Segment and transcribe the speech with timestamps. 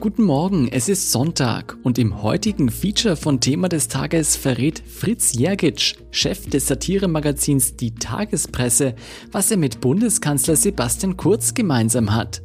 [0.00, 5.32] Guten Morgen, es ist Sonntag und im heutigen Feature von Thema des Tages verrät Fritz
[5.36, 8.94] Jergic, Chef des Satiremagazins Die Tagespresse,
[9.32, 12.42] was er mit Bundeskanzler Sebastian Kurz gemeinsam hat.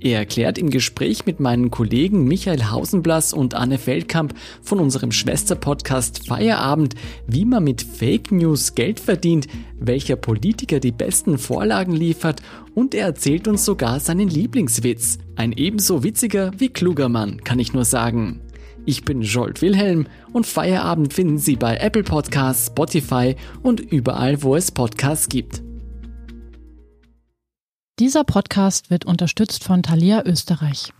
[0.00, 6.26] Er erklärt im Gespräch mit meinen Kollegen Michael Hausenblass und Anne Feldkamp von unserem Schwesterpodcast
[6.26, 6.94] Feierabend,
[7.26, 9.48] wie man mit Fake News Geld verdient,
[9.78, 12.42] welcher Politiker die besten Vorlagen liefert
[12.74, 15.18] und er erzählt uns sogar seinen Lieblingswitz.
[15.36, 18.40] Ein ebenso witziger wie kluger Mann, kann ich nur sagen.
[18.86, 24.56] Ich bin Jolt Wilhelm und Feierabend finden Sie bei Apple Podcasts, Spotify und überall, wo
[24.56, 25.63] es Podcasts gibt.
[28.00, 30.92] Dieser Podcast wird unterstützt von Thalia Österreich.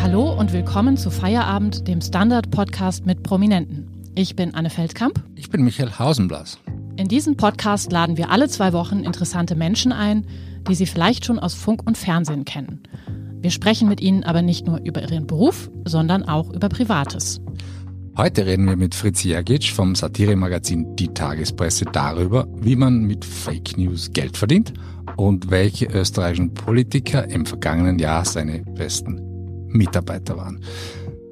[0.00, 3.86] Hallo und willkommen zu Feierabend, dem Standard-Podcast mit Prominenten.
[4.14, 5.22] Ich bin Anne Feldkamp.
[5.34, 6.58] Ich bin Michael Hausenblass.
[6.96, 10.26] In diesem Podcast laden wir alle zwei Wochen interessante Menschen ein,
[10.66, 12.82] die Sie vielleicht schon aus Funk und Fernsehen kennen.
[13.42, 17.40] Wir sprechen mit Ihnen aber nicht nur über Ihren Beruf, sondern auch über Privates.
[18.14, 23.78] Heute reden wir mit Fritz Jergic vom Satiremagazin Die Tagespresse darüber, wie man mit Fake
[23.78, 24.74] News Geld verdient
[25.16, 29.22] und welche österreichischen Politiker im vergangenen Jahr seine besten
[29.68, 30.60] Mitarbeiter waren.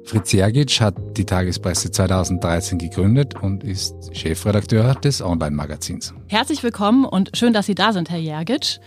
[0.03, 6.15] Fritz Jergic hat die Tagespresse 2013 gegründet und ist Chefredakteur des Online-Magazins.
[6.25, 8.79] Herzlich willkommen und schön, dass Sie da sind, Herr Jergic.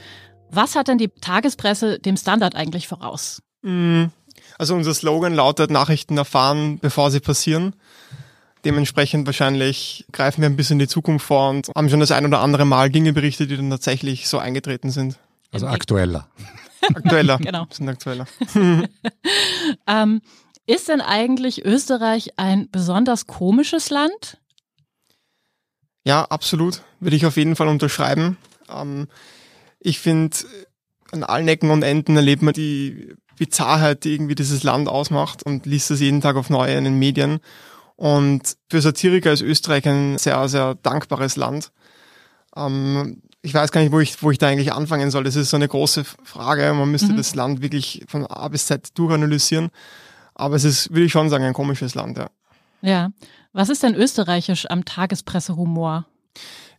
[0.52, 3.42] Was hat denn die Tagespresse dem Standard eigentlich voraus?
[3.62, 4.04] Mm,
[4.58, 7.74] also unser Slogan lautet Nachrichten erfahren, bevor sie passieren.
[8.64, 12.26] Dementsprechend wahrscheinlich greifen wir ein bisschen in die Zukunft vor und haben schon das ein
[12.26, 15.18] oder andere Mal Dinge berichtet, die dann tatsächlich so eingetreten sind.
[15.50, 16.28] Also aktueller.
[16.94, 17.38] Aktueller.
[17.42, 17.66] genau.
[17.70, 18.26] Sind aktueller.
[19.86, 20.20] ähm,
[20.66, 24.38] ist denn eigentlich Österreich ein besonders komisches Land?
[26.04, 26.82] Ja, absolut.
[27.00, 28.36] Würde ich auf jeden Fall unterschreiben.
[28.68, 29.08] Ähm,
[29.84, 30.36] ich finde,
[31.10, 35.66] an allen Ecken und Enden erlebt man die Bizarrheit, die irgendwie dieses Land ausmacht und
[35.66, 37.40] liest das jeden Tag auf neue in den Medien.
[37.96, 41.72] Und für Satiriker ist Österreich ein sehr, sehr dankbares Land.
[42.56, 45.24] Ähm, ich weiß gar nicht, wo ich, wo ich da eigentlich anfangen soll.
[45.24, 46.72] Das ist so eine große Frage.
[46.72, 47.16] Man müsste mhm.
[47.16, 49.70] das Land wirklich von A bis Z durchanalysieren.
[50.34, 52.30] Aber es ist, würde ich schon sagen, ein komisches Land, ja.
[52.80, 53.10] Ja.
[53.52, 56.06] Was ist denn österreichisch am Tagespressehumor?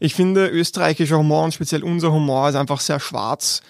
[0.03, 3.61] Ich finde, österreichischer Humor und speziell unser Humor ist einfach sehr schwarz.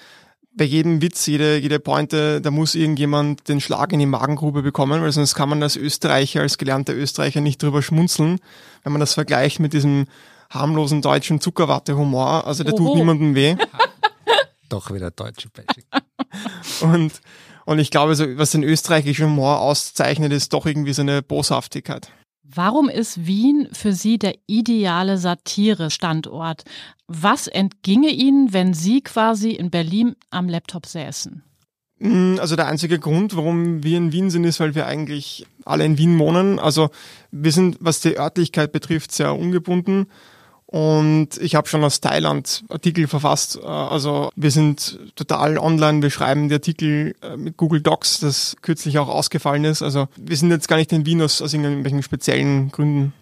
[0.55, 5.03] Bei jedem Witz, jede, jede Pointe, da muss irgendjemand den Schlag in die Magengrube bekommen,
[5.03, 8.39] weil sonst kann man als Österreicher, als gelernter Österreicher nicht drüber schmunzeln,
[8.81, 10.07] wenn man das vergleicht mit diesem
[10.49, 12.47] harmlosen deutschen Zuckerwatte-Humor.
[12.47, 12.83] Also der Oho.
[12.83, 13.55] tut niemandem weh.
[14.69, 15.83] Doch wieder deutsche Bashing.
[16.81, 17.13] und,
[17.65, 22.09] und ich glaube, so, was den österreichischen Humor auszeichnet, ist doch irgendwie so eine Boshaftigkeit.
[22.43, 26.63] Warum ist Wien für Sie der ideale Satire-Standort?
[27.07, 31.41] Was entginge Ihnen, wenn Sie quasi in Berlin am Laptop säßen?
[31.99, 35.85] Mm, also der einzige Grund, warum wir in Wien sind, ist, weil wir eigentlich alle
[35.85, 36.59] in Wien wohnen.
[36.59, 36.89] Also
[37.31, 40.07] wir sind, was die Örtlichkeit betrifft, sehr ungebunden.
[40.73, 43.59] Und ich habe schon aus Thailand Artikel verfasst.
[43.61, 48.56] Äh, also wir sind total online, wir schreiben die Artikel äh, mit Google Docs, das
[48.63, 49.83] kürzlich auch ausgefallen ist.
[49.83, 53.13] Also wir sind jetzt gar nicht in Wien aus, aus irgendwelchen speziellen Gründen.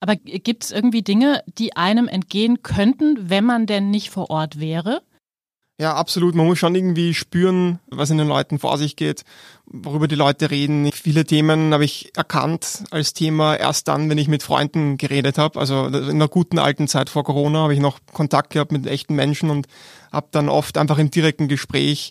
[0.00, 4.58] Aber gibt es irgendwie Dinge, die einem entgehen könnten, wenn man denn nicht vor Ort
[4.58, 5.00] wäre?
[5.80, 6.34] Ja, absolut.
[6.34, 9.24] Man muss schon irgendwie spüren, was in den Leuten vor sich geht,
[9.64, 10.90] worüber die Leute reden.
[10.92, 15.60] Viele Themen habe ich erkannt als Thema erst dann, wenn ich mit Freunden geredet habe.
[15.60, 19.14] Also in einer guten alten Zeit vor Corona habe ich noch Kontakt gehabt mit echten
[19.14, 19.68] Menschen und
[20.10, 22.10] habe dann oft einfach im direkten Gespräch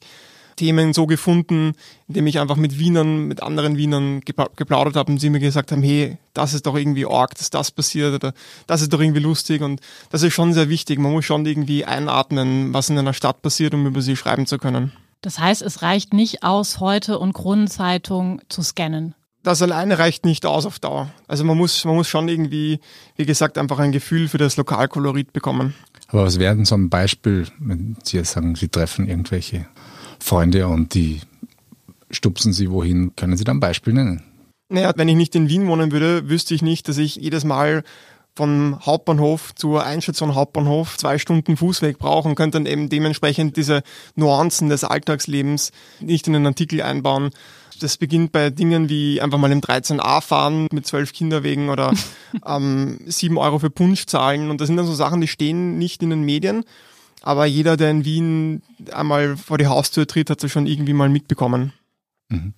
[0.57, 1.73] Themen so gefunden,
[2.09, 5.81] indem ich einfach mit Wienern, mit anderen Wienern geplaudert habe und sie mir gesagt haben,
[5.81, 8.33] hey, das ist doch irgendwie arg, dass das passiert oder
[8.67, 9.79] das ist doch irgendwie lustig und
[10.09, 10.99] das ist schon sehr wichtig.
[10.99, 14.57] Man muss schon irgendwie einatmen, was in einer Stadt passiert, um über sie schreiben zu
[14.57, 14.91] können.
[15.21, 19.15] Das heißt, es reicht nicht aus, heute und Kronenzeitung zu scannen
[19.47, 21.09] das alleine reicht nicht aus auf Dauer.
[21.27, 22.81] Also man muss, man muss schon irgendwie,
[23.15, 25.73] wie gesagt, einfach ein Gefühl für das Lokalkolorit bekommen.
[26.09, 29.67] Aber was wäre denn so ein Beispiel, wenn Sie jetzt sagen, Sie treffen irgendwelche
[30.19, 31.21] Freunde und die
[32.11, 33.15] stupsen sie wohin.
[33.15, 34.23] Können Sie da ein Beispiel nennen?
[34.69, 37.83] Naja, wenn ich nicht in Wien wohnen würde, wüsste ich nicht, dass ich jedes Mal
[38.35, 43.81] vom Hauptbahnhof zur Einstation Hauptbahnhof zwei Stunden Fußweg brauche und könnte dann eben dementsprechend diese
[44.15, 47.31] Nuancen des Alltagslebens nicht in einen Artikel einbauen.
[47.79, 51.93] Das beginnt bei Dingen wie einfach mal im 13a fahren mit zwölf Kinderwegen oder
[52.45, 54.51] ähm, sieben Euro für Punsch zahlen.
[54.51, 56.63] Und das sind dann so Sachen, die stehen nicht in den Medien.
[57.27, 58.61] Aber jeder, der in Wien
[58.93, 61.73] einmal vor die Haustür tritt, hat es schon irgendwie mal mitbekommen.
[62.29, 62.53] Mhm.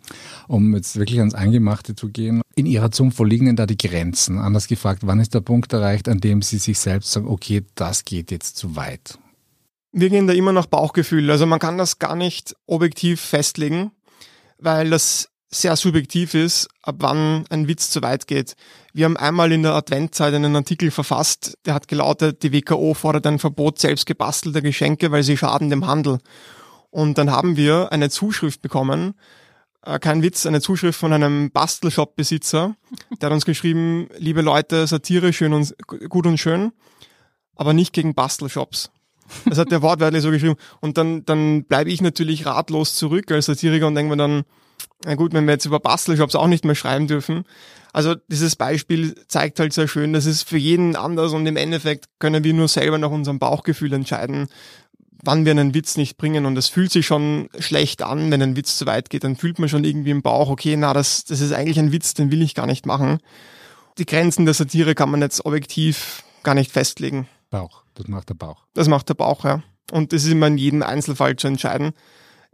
[0.47, 3.79] Um jetzt wirklich ans Eingemachte zu gehen, in Ihrer Zunft, wo liegen denn da die
[3.79, 4.37] Grenzen?
[4.37, 8.05] Anders gefragt, wann ist der Punkt erreicht, an dem Sie sich selbst sagen, okay, das
[8.05, 9.17] geht jetzt zu weit?
[9.91, 11.31] Wir gehen da immer nach Bauchgefühl.
[11.31, 13.89] Also man kann das gar nicht objektiv festlegen,
[14.59, 18.55] weil das sehr subjektiv ist, ab wann ein Witz zu weit geht.
[18.93, 23.25] Wir haben einmal in der Adventzeit einen Artikel verfasst, der hat gelautet, die WKO fordert
[23.25, 26.19] ein Verbot selbst gebastelter Geschenke, weil sie schaden dem Handel.
[26.91, 29.15] Und dann haben wir eine Zuschrift bekommen,
[29.83, 32.75] äh, kein Witz, eine Zuschrift von einem Bastelshop-Besitzer,
[33.19, 35.75] der hat uns geschrieben, liebe Leute, Satire schön und
[36.09, 36.71] gut und schön,
[37.55, 38.91] aber nicht gegen Bastelshops.
[39.45, 40.55] Das hat der wortwörtlich so geschrieben.
[40.79, 44.43] Und dann, dann bleibe ich natürlich ratlos zurück als Satiriker und denke mir dann,
[45.05, 47.45] na gut, wenn wir jetzt über Bastelshops auch nicht mehr schreiben dürfen.
[47.93, 52.05] Also dieses Beispiel zeigt halt sehr schön, das ist für jeden anders und im Endeffekt
[52.19, 54.47] können wir nur selber nach unserem Bauchgefühl entscheiden,
[55.23, 58.55] wann wir einen Witz nicht bringen und es fühlt sich schon schlecht an, wenn ein
[58.55, 61.41] Witz zu weit geht, dann fühlt man schon irgendwie im Bauch, okay, na, das, das
[61.41, 63.19] ist eigentlich ein Witz, den will ich gar nicht machen.
[63.97, 67.27] Die Grenzen der Satire kann man jetzt objektiv gar nicht festlegen.
[67.49, 68.65] Bauch, das macht der Bauch.
[68.73, 69.61] Das macht der Bauch, ja.
[69.91, 71.91] Und das ist immer in jedem Einzelfall zu entscheiden.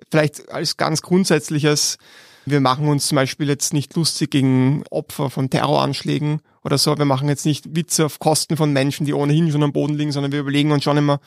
[0.10, 1.98] Vielleicht als ganz grundsätzliches,
[2.46, 6.98] wir machen uns zum Beispiel jetzt nicht lustig gegen Opfer von Terroranschlägen oder so.
[6.98, 10.12] Wir machen jetzt nicht Witze auf Kosten von Menschen, die ohnehin schon am Boden liegen,
[10.12, 11.20] sondern wir überlegen uns schon immer,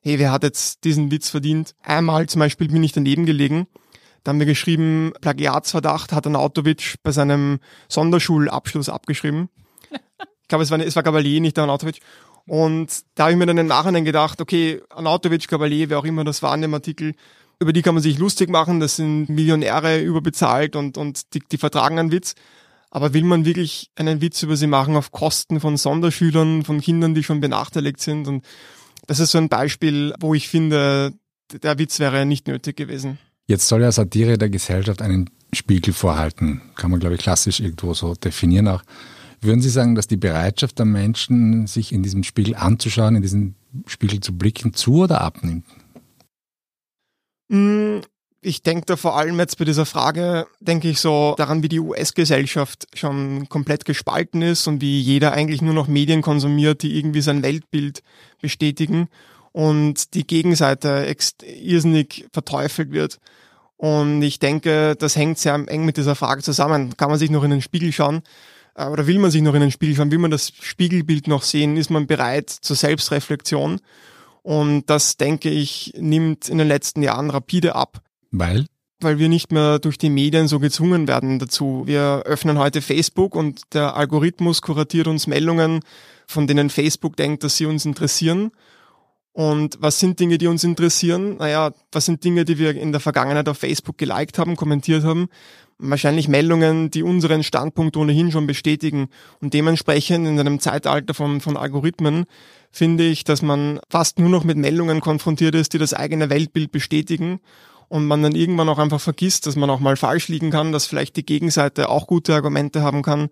[0.00, 1.74] hey, wer hat jetzt diesen Witz verdient?
[1.82, 3.66] Einmal zum Beispiel bin ich daneben gelegen.
[4.24, 9.48] Da haben wir geschrieben, Plagiatsverdacht hat Anautovic bei seinem Sonderschulabschluss abgeschrieben.
[9.90, 12.00] Ich glaube, es war, es war Gabalier, nicht der Anautovic.
[12.46, 16.24] Und da habe ich mir dann im Nachhinein gedacht, okay, Anautovic, Gabalier, wer auch immer
[16.24, 17.14] das war in dem Artikel,
[17.60, 21.58] über die kann man sich lustig machen, das sind Millionäre überbezahlt und, und die, die
[21.58, 22.34] vertragen einen Witz.
[22.90, 27.14] Aber will man wirklich einen Witz über sie machen auf Kosten von Sonderschülern, von Kindern,
[27.14, 28.28] die schon benachteiligt sind?
[28.28, 28.44] Und
[29.06, 31.12] das ist so ein Beispiel, wo ich finde,
[31.62, 33.18] der Witz wäre nicht nötig gewesen.
[33.46, 36.62] Jetzt soll ja Satire der Gesellschaft einen Spiegel vorhalten.
[36.76, 38.82] Kann man, glaube ich, klassisch irgendwo so definieren auch.
[39.40, 43.54] Würden Sie sagen, dass die Bereitschaft der Menschen, sich in diesem Spiegel anzuschauen, in diesen
[43.86, 45.64] Spiegel zu blicken, zu oder abnimmt?
[47.48, 48.00] Mm,
[48.40, 51.80] ich denke da vor allem jetzt bei dieser Frage, denke ich so daran, wie die
[51.80, 57.20] US-Gesellschaft schon komplett gespalten ist und wie jeder eigentlich nur noch Medien konsumiert, die irgendwie
[57.20, 58.02] sein Weltbild
[58.40, 59.08] bestätigen
[59.52, 61.12] und die Gegenseite
[61.42, 63.18] irrsinnig verteufelt wird.
[63.76, 66.96] Und ich denke, das hängt sehr eng mit dieser Frage zusammen.
[66.96, 68.22] Kann man sich noch in den Spiegel schauen?
[68.74, 70.10] Äh, oder will man sich noch in den Spiegel schauen?
[70.10, 71.76] Will man das Spiegelbild noch sehen?
[71.76, 73.80] Ist man bereit zur Selbstreflexion?
[74.48, 78.00] Und das, denke ich, nimmt in den letzten Jahren rapide ab.
[78.30, 78.64] Weil?
[78.98, 81.82] Weil wir nicht mehr durch die Medien so gezwungen werden dazu.
[81.84, 85.80] Wir öffnen heute Facebook und der Algorithmus kuratiert uns Meldungen,
[86.26, 88.50] von denen Facebook denkt, dass sie uns interessieren.
[89.38, 91.36] Und was sind Dinge, die uns interessieren?
[91.36, 95.28] Naja, was sind Dinge, die wir in der Vergangenheit auf Facebook geliked haben, kommentiert haben?
[95.78, 99.10] Wahrscheinlich Meldungen, die unseren Standpunkt ohnehin schon bestätigen.
[99.40, 102.24] Und dementsprechend in einem Zeitalter von, von Algorithmen
[102.72, 106.72] finde ich, dass man fast nur noch mit Meldungen konfrontiert ist, die das eigene Weltbild
[106.72, 107.38] bestätigen
[107.86, 110.86] und man dann irgendwann auch einfach vergisst, dass man auch mal falsch liegen kann, dass
[110.86, 113.28] vielleicht die Gegenseite auch gute Argumente haben kann.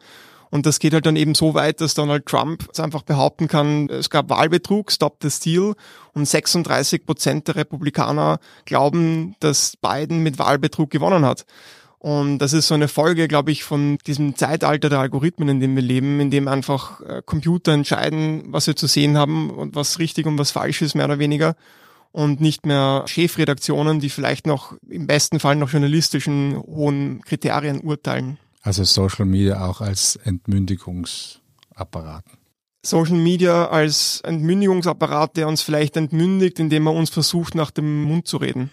[0.57, 4.09] Und das geht halt dann eben so weit, dass Donald Trump einfach behaupten kann, es
[4.09, 5.75] gab Wahlbetrug, Stop the Steal.
[6.15, 11.45] Und 36 Prozent der Republikaner glauben, dass Biden mit Wahlbetrug gewonnen hat.
[11.99, 15.77] Und das ist so eine Folge, glaube ich, von diesem Zeitalter der Algorithmen, in dem
[15.77, 19.99] wir leben, in dem einfach äh, Computer entscheiden, was wir zu sehen haben und was
[19.99, 21.55] richtig und was falsch ist, mehr oder weniger
[22.13, 28.39] und nicht mehr Chefredaktionen, die vielleicht noch im besten Fall nach journalistischen hohen Kriterien urteilen.
[28.67, 32.25] Also Social Media auch als Entmündigungsapparat.
[32.85, 38.27] Social Media als Entmündigungsapparat, der uns vielleicht entmündigt, indem er uns versucht, nach dem Mund
[38.27, 38.71] zu reden.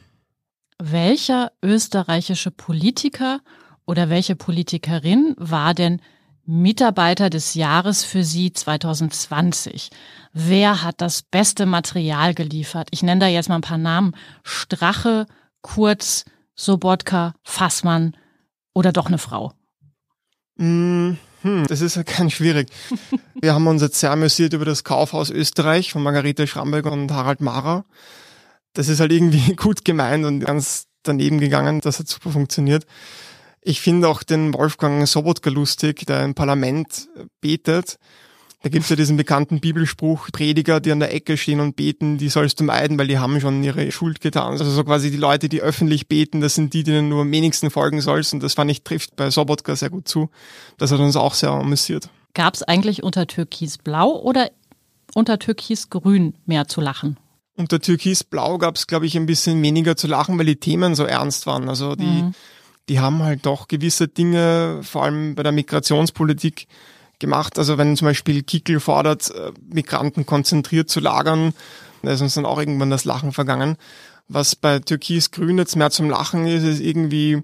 [0.81, 3.41] Welcher österreichische Politiker
[3.85, 6.01] oder welche Politikerin war denn
[6.43, 9.91] Mitarbeiter des Jahres für Sie 2020.
[10.33, 12.87] Wer hat das beste Material geliefert?
[12.89, 14.15] Ich nenne da jetzt mal ein paar Namen.
[14.41, 15.27] Strache,
[15.61, 18.17] Kurz, Sobotka, Fassmann
[18.73, 19.53] oder doch eine Frau?
[20.57, 21.17] Hm,
[21.67, 22.69] das ist ja ganz schwierig.
[23.39, 27.41] Wir haben uns jetzt sehr amüsiert über das Kaufhaus Österreich von Margarete Schramberg und Harald
[27.41, 27.85] Mara.
[28.73, 31.81] Das ist halt irgendwie gut gemeint und ganz daneben gegangen.
[31.81, 32.85] Das hat super funktioniert.
[33.61, 37.07] Ich finde auch den Wolfgang Sobotka lustig, der im Parlament
[37.41, 37.97] betet.
[38.63, 42.29] Da gibt's ja diesen bekannten Bibelspruch, Prediger, die an der Ecke stehen und beten, die
[42.29, 44.53] sollst du meiden, weil die haben schon ihre Schuld getan.
[44.53, 47.69] Also so quasi die Leute, die öffentlich beten, das sind die, denen du am wenigsten
[47.69, 48.33] folgen sollst.
[48.33, 50.29] Und das fand ich, trifft bei Sobotka sehr gut zu.
[50.77, 52.09] Das hat uns auch sehr amüsiert.
[52.33, 54.49] Gab's eigentlich unter Türkisblau oder
[55.13, 57.17] unter Türkisgrün mehr zu lachen?
[57.57, 61.47] Unter Türkisblau gab's, glaube ich, ein bisschen weniger zu lachen, weil die Themen so ernst
[61.47, 61.67] waren.
[61.67, 62.33] Also die, mhm
[62.89, 66.67] die haben halt doch gewisse Dinge, vor allem bei der Migrationspolitik,
[67.23, 67.57] gemacht.
[67.57, 71.53] Also wenn zum Beispiel Kickel fordert, äh, Migranten konzentriert zu lagern,
[72.03, 73.77] da ist uns dann auch irgendwann das Lachen vergangen.
[74.27, 77.41] Was bei Türkis-Grün jetzt mehr zum Lachen ist, ist irgendwie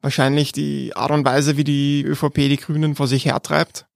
[0.00, 3.86] wahrscheinlich die Art und Weise, wie die ÖVP die Grünen vor sich hertreibt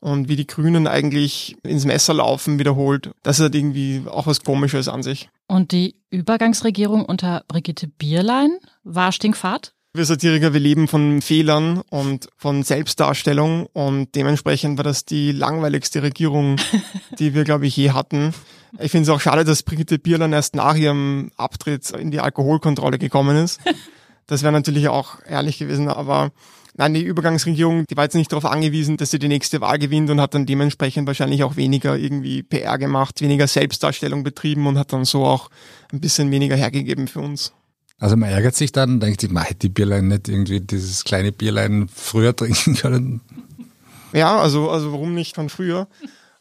[0.00, 3.10] und wie die Grünen eigentlich ins Messer laufen wiederholt.
[3.22, 5.28] Das ist halt irgendwie auch was Komisches an sich.
[5.48, 9.74] Und die Übergangsregierung unter Brigitte Bierlein war stinkfahrt?
[9.94, 16.02] Wir Satiriker, wir leben von Fehlern und von Selbstdarstellung und dementsprechend war das die langweiligste
[16.02, 16.56] Regierung,
[17.18, 18.32] die wir, glaube ich, je hatten.
[18.78, 22.98] Ich finde es auch schade, dass Brigitte Bierlein erst nach ihrem Abtritt in die Alkoholkontrolle
[22.98, 23.60] gekommen ist.
[24.28, 26.30] Das wäre natürlich auch ehrlich gewesen, aber
[26.74, 30.08] nein, die Übergangsregierung, die war jetzt nicht darauf angewiesen, dass sie die nächste Wahl gewinnt
[30.08, 34.92] und hat dann dementsprechend wahrscheinlich auch weniger irgendwie PR gemacht, weniger Selbstdarstellung betrieben und hat
[34.92, 35.50] dann so auch
[35.92, 37.52] ein bisschen weniger hergegeben für uns.
[38.02, 41.30] Also man ärgert sich dann, denkt sich, man hätte die Bierlein nicht irgendwie dieses kleine
[41.30, 43.20] Bierlein früher trinken können.
[44.12, 45.86] Ja, also, also warum nicht von früher?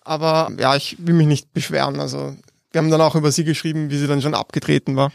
[0.03, 1.99] Aber ja, ich will mich nicht beschweren.
[1.99, 2.35] Also
[2.71, 5.11] wir haben dann auch über sie geschrieben, wie sie dann schon abgetreten war.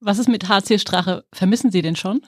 [0.00, 1.24] Was ist mit HC Strache?
[1.32, 2.20] Vermissen Sie den schon?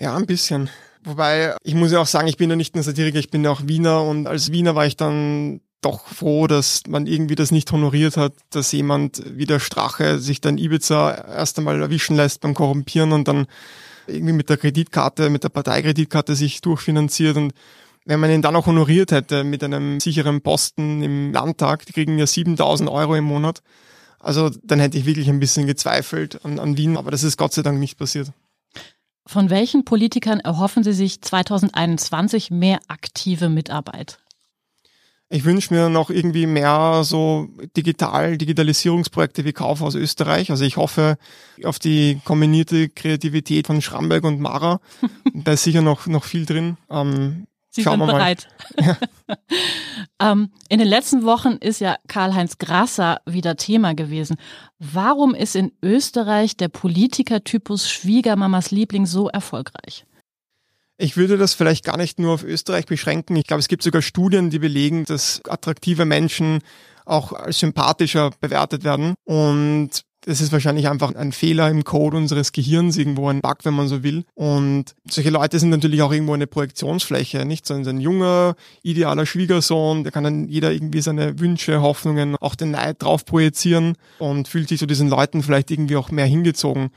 [0.00, 0.70] Ja, ein bisschen.
[1.02, 3.50] Wobei, ich muss ja auch sagen, ich bin ja nicht nur Satiriker, ich bin ja
[3.50, 7.70] auch Wiener und als Wiener war ich dann doch froh, dass man irgendwie das nicht
[7.72, 12.54] honoriert hat, dass jemand wie der Strache sich dann Ibiza erst einmal erwischen lässt beim
[12.54, 13.46] Korrumpieren und dann
[14.06, 17.52] irgendwie mit der Kreditkarte, mit der Parteikreditkarte sich durchfinanziert und
[18.06, 22.18] wenn man ihn dann auch honoriert hätte mit einem sicheren Posten im Landtag, die kriegen
[22.18, 23.62] ja 7000 Euro im Monat,
[24.20, 27.52] also dann hätte ich wirklich ein bisschen gezweifelt an, an Wien, aber das ist Gott
[27.52, 28.32] sei Dank nicht passiert.
[29.26, 34.18] Von welchen Politikern erhoffen Sie sich 2021 mehr aktive Mitarbeit?
[35.30, 40.50] Ich wünsche mir noch irgendwie mehr so digital, Digitalisierungsprojekte wie Kaufhaus Österreich.
[40.50, 41.16] Also ich hoffe
[41.64, 44.80] auf die kombinierte Kreativität von Schramberg und Mara.
[45.34, 46.76] da ist sicher noch, noch viel drin.
[46.90, 48.46] Ähm, Sie sind bereit.
[48.78, 48.96] Ja.
[50.32, 54.36] ähm, in den letzten Wochen ist ja Karl-Heinz Grasser wieder Thema gewesen.
[54.78, 60.06] Warum ist in Österreich der Politikertypus Schwiegermamas Liebling so erfolgreich?
[60.96, 63.36] Ich würde das vielleicht gar nicht nur auf Österreich beschränken.
[63.36, 66.60] Ich glaube, es gibt sogar Studien, die belegen, dass attraktive Menschen
[67.04, 69.14] auch als sympathischer bewertet werden.
[69.24, 73.74] Und das ist wahrscheinlich einfach ein Fehler im Code unseres Gehirns, irgendwo ein Bug, wenn
[73.74, 74.24] man so will.
[74.34, 77.66] Und solche Leute sind natürlich auch irgendwo eine Projektionsfläche, nicht?
[77.66, 82.70] So ein junger, idealer Schwiegersohn, der kann dann jeder irgendwie seine Wünsche, Hoffnungen, auch den
[82.70, 86.90] Neid drauf projizieren und fühlt sich zu diesen Leuten vielleicht irgendwie auch mehr hingezogen.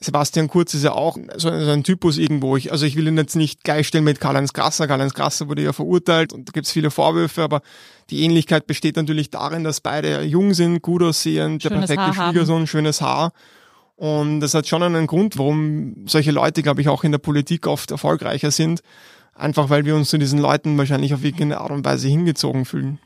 [0.00, 2.56] Sebastian Kurz ist ja auch so ein Typus irgendwo.
[2.56, 4.86] Ich, also ich will ihn jetzt nicht gleichstellen mit Karl-Heinz Grasser.
[4.86, 7.62] Karl-Heinz Grasser wurde ja verurteilt und da gibt es viele Vorwürfe, aber
[8.10, 12.60] die Ähnlichkeit besteht natürlich darin, dass beide jung sind, gut aussehen, der perfekte Haar Schwiegersohn,
[12.60, 12.66] haben.
[12.68, 13.32] schönes Haar.
[13.96, 17.66] Und das hat schon einen Grund, warum solche Leute, glaube ich, auch in der Politik
[17.66, 18.82] oft erfolgreicher sind.
[19.34, 23.00] Einfach weil wir uns zu diesen Leuten wahrscheinlich auf irgendeine Art und Weise hingezogen fühlen.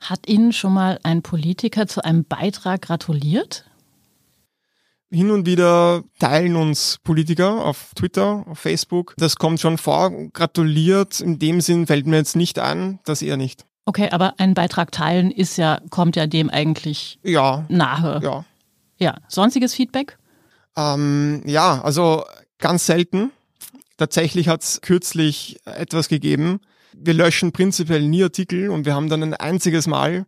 [0.00, 3.67] Hat Ihnen schon mal ein Politiker zu einem Beitrag gratuliert?
[5.10, 9.14] Hin und wieder teilen uns Politiker auf Twitter, auf Facebook.
[9.16, 10.10] Das kommt schon vor.
[10.32, 11.20] Gratuliert.
[11.20, 13.64] In dem Sinn fällt mir jetzt nicht ein, das eher nicht.
[13.86, 18.20] Okay, aber einen Beitrag teilen ist ja, kommt ja dem eigentlich ja, nahe.
[18.22, 18.44] Ja.
[18.98, 19.16] Ja.
[19.28, 20.18] Sonstiges Feedback?
[20.76, 22.24] Ähm, ja, also
[22.58, 23.30] ganz selten.
[23.96, 26.60] Tatsächlich hat es kürzlich etwas gegeben.
[26.92, 30.26] Wir löschen prinzipiell nie Artikel und wir haben dann ein einziges Mal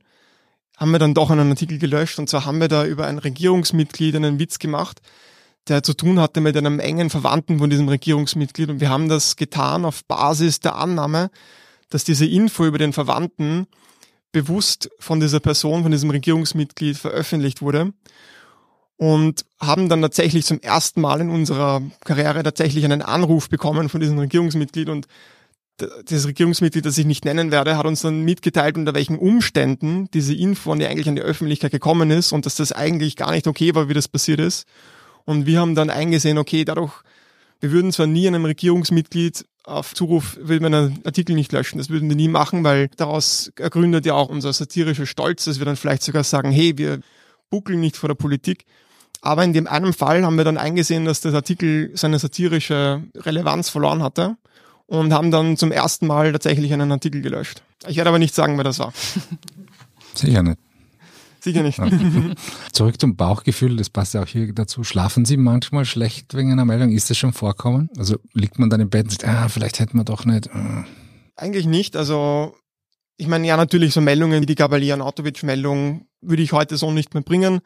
[0.80, 2.18] haben wir dann doch einen Artikel gelöscht.
[2.18, 5.02] Und zwar haben wir da über ein Regierungsmitglied einen Witz gemacht,
[5.68, 8.70] der zu tun hatte mit einem engen Verwandten von diesem Regierungsmitglied.
[8.70, 11.30] Und wir haben das getan auf Basis der Annahme,
[11.90, 13.66] dass diese Info über den Verwandten
[14.32, 17.92] bewusst von dieser Person, von diesem Regierungsmitglied veröffentlicht wurde.
[18.96, 24.00] Und haben dann tatsächlich zum ersten Mal in unserer Karriere tatsächlich einen Anruf bekommen von
[24.00, 25.06] diesem Regierungsmitglied und
[26.04, 30.34] das Regierungsmitglied, das ich nicht nennen werde, hat uns dann mitgeteilt, unter welchen Umständen diese
[30.34, 33.74] Info die eigentlich an die Öffentlichkeit gekommen ist und dass das eigentlich gar nicht okay
[33.74, 34.66] war, wie das passiert ist.
[35.24, 36.92] Und wir haben dann eingesehen, okay, dadurch,
[37.60, 41.78] wir würden zwar nie einem Regierungsmitglied auf Zuruf will man einen Artikel nicht löschen.
[41.78, 45.66] Das würden wir nie machen, weil daraus ergründet ja auch unser satirischer Stolz, dass wir
[45.66, 47.00] dann vielleicht sogar sagen, hey, wir
[47.50, 48.64] buckeln nicht vor der Politik.
[49.20, 53.68] Aber in dem einen Fall haben wir dann eingesehen, dass der Artikel seine satirische Relevanz
[53.68, 54.36] verloren hatte
[54.90, 57.62] und haben dann zum ersten Mal tatsächlich einen Artikel gelöscht.
[57.86, 58.92] Ich werde aber nicht sagen, wer das war.
[60.14, 60.58] Sicher nicht.
[61.38, 61.80] Sicher nicht.
[62.72, 64.82] Zurück zum Bauchgefühl, das passt ja auch hier dazu.
[64.82, 66.90] Schlafen Sie manchmal schlecht wegen einer Meldung?
[66.90, 67.88] Ist das schon vorkommen?
[67.96, 70.50] Also liegt man dann im Bett und sagt, ah, vielleicht hätten wir doch nicht.
[70.52, 70.84] Ah.
[71.36, 71.96] Eigentlich nicht.
[71.96, 72.56] Also
[73.16, 77.14] ich meine, ja, natürlich so Meldungen wie die Gabalian Autovic-Meldung würde ich heute so nicht
[77.14, 77.60] mehr bringen.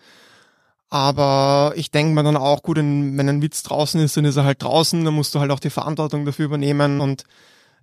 [0.95, 4.45] Aber ich denke mir dann auch, gut, wenn ein Witz draußen ist, dann ist er
[4.45, 7.25] halt draußen, dann musst du halt auch die Verantwortung dafür übernehmen und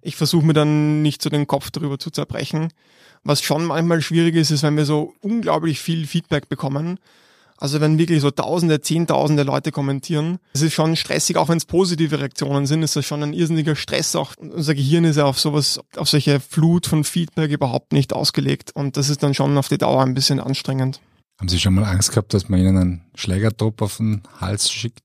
[0.02, 2.70] ich versuche mir dann nicht so den Kopf darüber zu zerbrechen.
[3.26, 7.00] Was schon manchmal schwierig ist, ist, wenn wir so unglaublich viel Feedback bekommen.
[7.58, 11.66] Also wenn wirklich so tausende, zehntausende Leute kommentieren, es ist schon stressig, auch wenn es
[11.66, 14.16] positive Reaktionen sind, ist das schon ein irrsinniger Stress.
[14.16, 18.72] Auch unser Gehirn ist ja auf sowas, auf solche Flut von Feedback überhaupt nicht ausgelegt.
[18.74, 21.02] Und das ist dann schon auf die Dauer ein bisschen anstrengend.
[21.42, 25.00] Haben Sie schon mal Angst gehabt, dass man Ihnen einen Schlägertrupp auf den Hals schickt?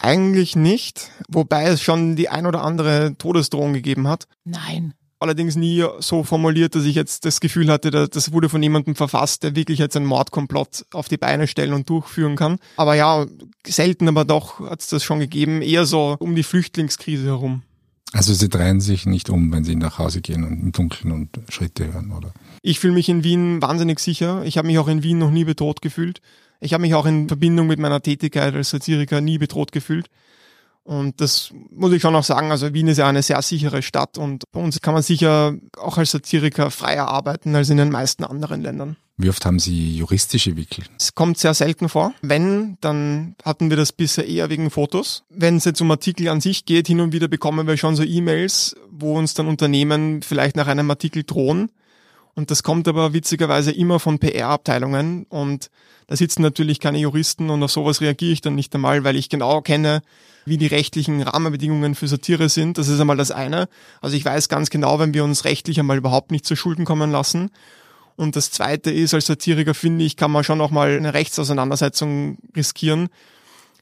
[0.00, 4.26] Eigentlich nicht, wobei es schon die ein oder andere Todesdrohung gegeben hat.
[4.42, 4.94] Nein.
[5.20, 9.44] Allerdings nie so formuliert, dass ich jetzt das Gefühl hatte, das wurde von jemandem verfasst,
[9.44, 12.58] der wirklich jetzt einen Mordkomplott auf die Beine stellen und durchführen kann.
[12.76, 13.26] Aber ja,
[13.64, 17.62] selten aber doch hat es das schon gegeben, eher so um die Flüchtlingskrise herum.
[18.12, 21.28] Also Sie drehen sich nicht um, wenn Sie nach Hause gehen und im Dunkeln und
[21.48, 22.32] Schritte hören, oder?
[22.62, 24.44] Ich fühle mich in Wien wahnsinnig sicher.
[24.44, 26.20] Ich habe mich auch in Wien noch nie bedroht gefühlt.
[26.60, 30.08] Ich habe mich auch in Verbindung mit meiner Tätigkeit als Satiriker nie bedroht gefühlt.
[30.90, 34.18] Und das muss ich schon auch sagen, also Wien ist ja eine sehr sichere Stadt
[34.18, 38.24] und bei uns kann man sicher auch als Satiriker freier arbeiten als in den meisten
[38.24, 38.96] anderen Ländern.
[39.16, 40.82] Wie oft haben Sie juristische Wickel?
[40.98, 42.12] Es kommt sehr selten vor.
[42.22, 45.22] Wenn, dann hatten wir das bisher eher wegen Fotos.
[45.28, 48.02] Wenn es jetzt um Artikel an sich geht, hin und wieder bekommen wir schon so
[48.02, 51.70] E-Mails, wo uns dann Unternehmen vielleicht nach einem Artikel drohen.
[52.34, 55.70] Und das kommt aber witzigerweise immer von PR-Abteilungen und
[56.08, 59.28] da sitzen natürlich keine Juristen und auf sowas reagiere ich dann nicht einmal, weil ich
[59.28, 60.02] genau kenne,
[60.50, 62.76] wie die rechtlichen Rahmenbedingungen für Satire sind.
[62.76, 63.68] Das ist einmal das eine.
[64.02, 67.10] Also ich weiß ganz genau, wenn wir uns rechtlich einmal überhaupt nicht zu Schulden kommen
[67.10, 67.50] lassen.
[68.16, 72.36] Und das zweite ist, als Satiriker finde ich, kann man schon auch mal eine Rechtsauseinandersetzung
[72.54, 73.08] riskieren.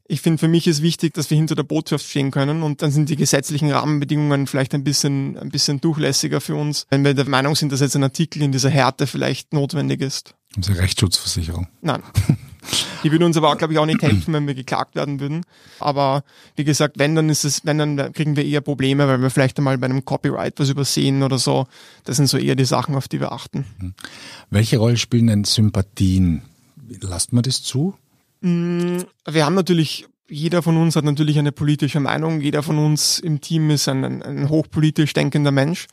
[0.06, 2.92] Ich finde, für mich ist wichtig, dass wir hinter der Botschaft stehen können und dann
[2.92, 7.28] sind die gesetzlichen Rahmenbedingungen vielleicht ein bisschen, ein bisschen durchlässiger für uns, wenn wir der
[7.28, 10.34] Meinung sind, dass jetzt ein Artikel in dieser Härte vielleicht notwendig ist.
[10.60, 11.66] Sie Rechtsschutzversicherung?
[11.82, 12.02] Nein.
[13.04, 15.44] Die würden uns aber auch, glaube ich, auch nicht helfen, wenn wir geklagt werden würden.
[15.78, 16.24] Aber
[16.56, 19.58] wie gesagt, wenn, dann ist es, wenn, dann kriegen wir eher Probleme, weil wir vielleicht
[19.58, 21.66] einmal bei einem Copyright was übersehen oder so.
[22.04, 23.64] Das sind so eher die Sachen, auf die wir achten.
[23.78, 23.94] Hm.
[24.50, 26.42] Welche Rolle spielen denn Sympathien?
[27.00, 27.94] Lasst man das zu?
[28.40, 33.18] Mm, wir haben natürlich jeder von uns hat natürlich eine politische Meinung, jeder von uns
[33.18, 35.86] im Team ist ein, ein, ein hochpolitisch denkender Mensch.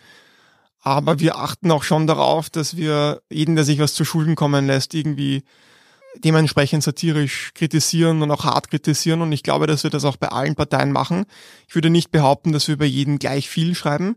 [0.81, 4.67] Aber wir achten auch schon darauf, dass wir jeden, der sich was zu Schulden kommen
[4.67, 5.43] lässt, irgendwie
[6.23, 9.21] dementsprechend satirisch kritisieren und auch hart kritisieren.
[9.21, 11.25] Und ich glaube, dass wir das auch bei allen Parteien machen.
[11.67, 14.15] Ich würde nicht behaupten, dass wir über jeden gleich viel schreiben.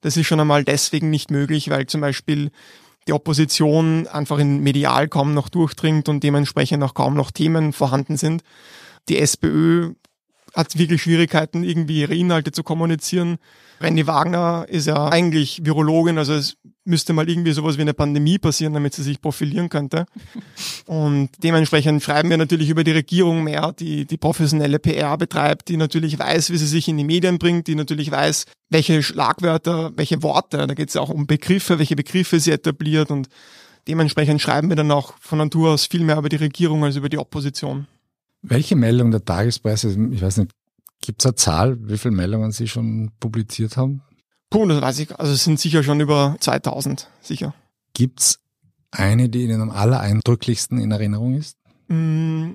[0.00, 2.50] Das ist schon einmal deswegen nicht möglich, weil zum Beispiel
[3.06, 8.16] die Opposition einfach in medial kaum noch durchdringt und dementsprechend auch kaum noch Themen vorhanden
[8.16, 8.42] sind.
[9.08, 9.94] Die SPÖ
[10.54, 13.38] hat wirklich Schwierigkeiten, irgendwie ihre Inhalte zu kommunizieren.
[13.80, 18.38] Randy Wagner ist ja eigentlich Virologin, also es müsste mal irgendwie sowas wie eine Pandemie
[18.38, 20.06] passieren, damit sie sich profilieren könnte.
[20.86, 25.76] Und dementsprechend schreiben wir natürlich über die Regierung mehr, die die professionelle PR betreibt, die
[25.76, 30.22] natürlich weiß, wie sie sich in die Medien bringt, die natürlich weiß, welche Schlagwörter, welche
[30.22, 33.28] Worte, da geht es ja auch um Begriffe, welche Begriffe sie etabliert und
[33.88, 37.08] dementsprechend schreiben wir dann auch von Natur aus viel mehr über die Regierung als über
[37.08, 37.86] die Opposition.
[38.42, 40.52] Welche Meldung der Tagespreise, ich weiß nicht,
[41.00, 44.02] gibt es eine Zahl, wie viele Meldungen Sie schon publiziert haben?
[44.50, 45.18] Puh, das weiß ich.
[45.18, 47.54] Also es sind sicher schon über 2000, sicher.
[47.94, 48.40] Gibt's
[48.90, 51.56] eine, die Ihnen am allereindrücklichsten in Erinnerung ist?
[51.88, 52.54] Mm,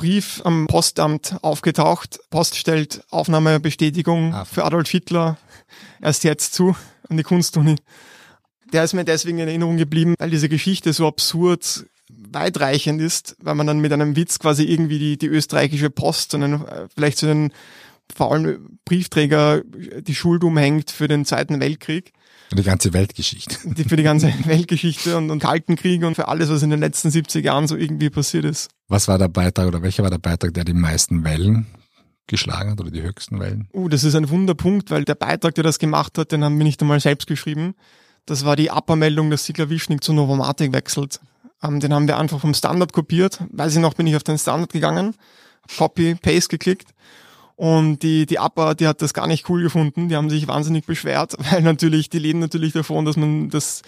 [0.00, 2.20] Brief am Postamt aufgetaucht.
[2.30, 4.44] Post stellt Aufnahmebestätigung ah.
[4.46, 5.36] für Adolf Hitler
[6.00, 6.74] erst jetzt zu
[7.08, 7.76] an die Kunstuni.
[8.72, 11.84] Der ist mir deswegen in Erinnerung geblieben, weil diese Geschichte so absurd
[12.32, 16.42] weitreichend ist, weil man dann mit einem Witz quasi irgendwie die, die österreichische Post und
[16.42, 17.52] einen, äh, vielleicht so einen
[18.14, 22.12] faulen Briefträger die Schuld umhängt für den Zweiten Weltkrieg.
[22.48, 23.56] Für die ganze Weltgeschichte.
[23.76, 26.80] Die, für die ganze Weltgeschichte und, und Kalten Krieg und für alles, was in den
[26.80, 28.70] letzten 70 Jahren so irgendwie passiert ist.
[28.88, 31.66] Was war der Beitrag oder welcher war der Beitrag, der die meisten Wellen
[32.26, 33.68] geschlagen hat oder die höchsten Wellen?
[33.72, 36.64] Uh, das ist ein Wunderpunkt, weil der Beitrag, der das gemacht hat, den haben wir
[36.64, 37.74] nicht einmal selbst geschrieben.
[38.26, 41.20] Das war die Abmeldung, dass Sigler Wischnik zu Novomatic wechselt.
[41.62, 43.40] Ähm, den haben wir einfach vom Standard kopiert.
[43.50, 45.14] Weiß ich noch, bin ich auf den Standard gegangen,
[45.76, 46.88] Copy, Paste geklickt
[47.60, 50.08] und die, die APA, die hat das gar nicht cool gefunden.
[50.08, 53.82] Die haben sich wahnsinnig beschwert, weil natürlich, die leben natürlich davon, dass man das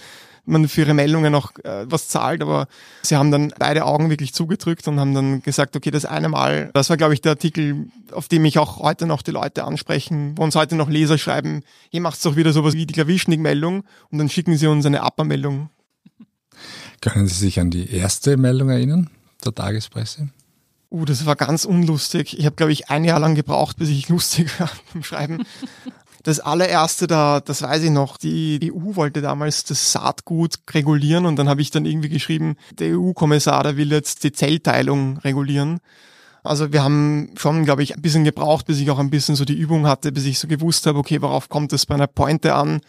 [0.44, 2.66] man für ihre Meldungen auch äh, was zahlt, aber
[3.02, 6.70] sie haben dann beide Augen wirklich zugedrückt und haben dann gesagt, okay, das eine Mal,
[6.74, 10.36] das war glaube ich der Artikel, auf dem mich auch heute noch die Leute ansprechen,
[10.36, 14.18] wo uns heute noch Leser schreiben, ihr macht doch wieder sowas wie die Klavischnik-Meldung und
[14.18, 15.70] dann schicken sie uns eine APA-Meldung.
[17.02, 19.10] Können Sie sich an die erste Meldung erinnern,
[19.44, 20.28] der Tagespresse?
[20.88, 22.38] Uh, das war ganz unlustig.
[22.38, 25.42] Ich habe, glaube ich, ein Jahr lang gebraucht, bis ich lustig war beim Schreiben.
[26.22, 31.34] Das allererste da, das weiß ich noch, die EU wollte damals das Saatgut regulieren und
[31.34, 35.80] dann habe ich dann irgendwie geschrieben, der EU-Kommissar, der will jetzt die Zellteilung regulieren.
[36.44, 39.44] Also wir haben schon, glaube ich, ein bisschen gebraucht, bis ich auch ein bisschen so
[39.44, 42.54] die Übung hatte, bis ich so gewusst habe, okay, worauf kommt es bei einer Pointe
[42.54, 42.80] an?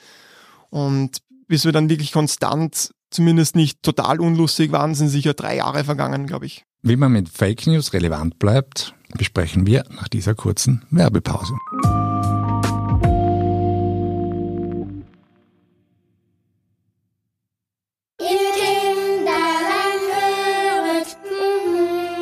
[0.70, 5.84] Und bis wir dann wirklich konstant, zumindest nicht total unlustig waren, sind sicher drei Jahre
[5.84, 6.66] vergangen, glaube ich.
[6.82, 11.54] Wie man mit Fake News relevant bleibt, besprechen wir nach dieser kurzen Werbepause.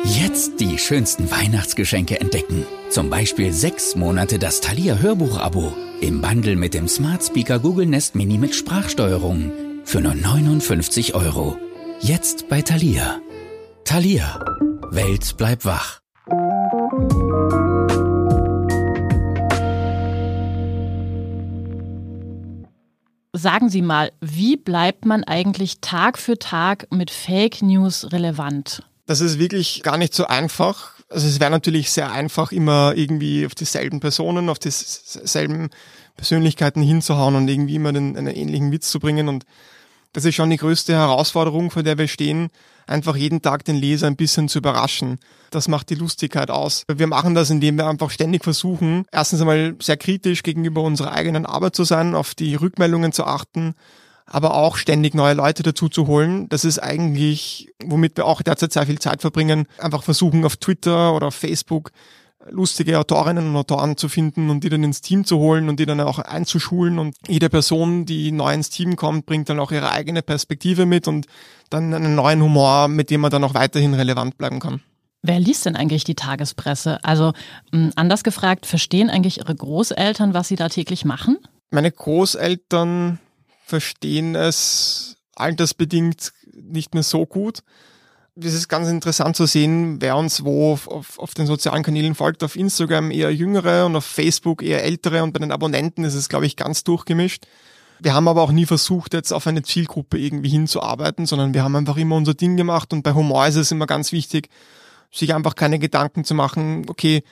[0.04, 2.64] Jetzt die schönsten Weihnachtsgeschenke entdecken.
[2.90, 5.72] Zum Beispiel sechs Monate das Thalia Hörbuch-Abo.
[6.00, 9.71] Im Bundle mit dem Smart Speaker Google Nest Mini mit Sprachsteuerung.
[9.84, 11.58] Für nur 59 Euro.
[12.00, 13.20] Jetzt bei Thalia.
[13.84, 14.44] Thalia.
[14.90, 16.00] Welt bleibt wach.
[23.34, 28.82] Sagen Sie mal, wie bleibt man eigentlich Tag für Tag mit Fake News relevant?
[29.06, 30.92] Das ist wirklich gar nicht so einfach.
[31.08, 35.70] Also es wäre natürlich sehr einfach, immer irgendwie auf dieselben Personen, auf dieselben
[36.16, 39.28] Persönlichkeiten hinzuhauen und irgendwie immer den, einen ähnlichen Witz zu bringen.
[39.28, 39.44] Und
[40.12, 42.50] das ist schon die größte Herausforderung, vor der wir stehen,
[42.86, 45.18] einfach jeden Tag den Leser ein bisschen zu überraschen.
[45.50, 46.84] Das macht die Lustigkeit aus.
[46.92, 51.46] Wir machen das, indem wir einfach ständig versuchen, erstens einmal sehr kritisch gegenüber unserer eigenen
[51.46, 53.74] Arbeit zu sein, auf die Rückmeldungen zu achten,
[54.26, 56.48] aber auch ständig neue Leute dazu zu holen.
[56.48, 61.14] Das ist eigentlich, womit wir auch derzeit sehr viel Zeit verbringen, einfach versuchen auf Twitter
[61.14, 61.90] oder auf Facebook
[62.50, 65.86] lustige Autorinnen und Autoren zu finden und die dann ins Team zu holen und die
[65.86, 69.92] dann auch einzuschulen und jede Person, die neu ins Team kommt, bringt dann auch ihre
[69.92, 71.26] eigene Perspektive mit und
[71.70, 74.82] dann einen neuen Humor, mit dem man dann auch weiterhin relevant bleiben kann.
[75.22, 77.02] Wer liest denn eigentlich die Tagespresse?
[77.04, 77.32] Also
[77.94, 81.38] anders gefragt, verstehen eigentlich Ihre Großeltern, was Sie da täglich machen?
[81.70, 83.20] Meine Großeltern
[83.64, 87.62] verstehen es altersbedingt nicht mehr so gut.
[88.34, 92.42] Es ist ganz interessant zu sehen, wer uns wo auf, auf, den sozialen Kanälen folgt.
[92.42, 96.30] Auf Instagram eher jüngere und auf Facebook eher ältere und bei den Abonnenten ist es,
[96.30, 97.46] glaube ich, ganz durchgemischt.
[98.00, 101.76] Wir haben aber auch nie versucht, jetzt auf eine Zielgruppe irgendwie hinzuarbeiten, sondern wir haben
[101.76, 104.48] einfach immer unser Ding gemacht und bei Humor ist es immer ganz wichtig,
[105.10, 107.22] sich einfach keine Gedanken zu machen, okay,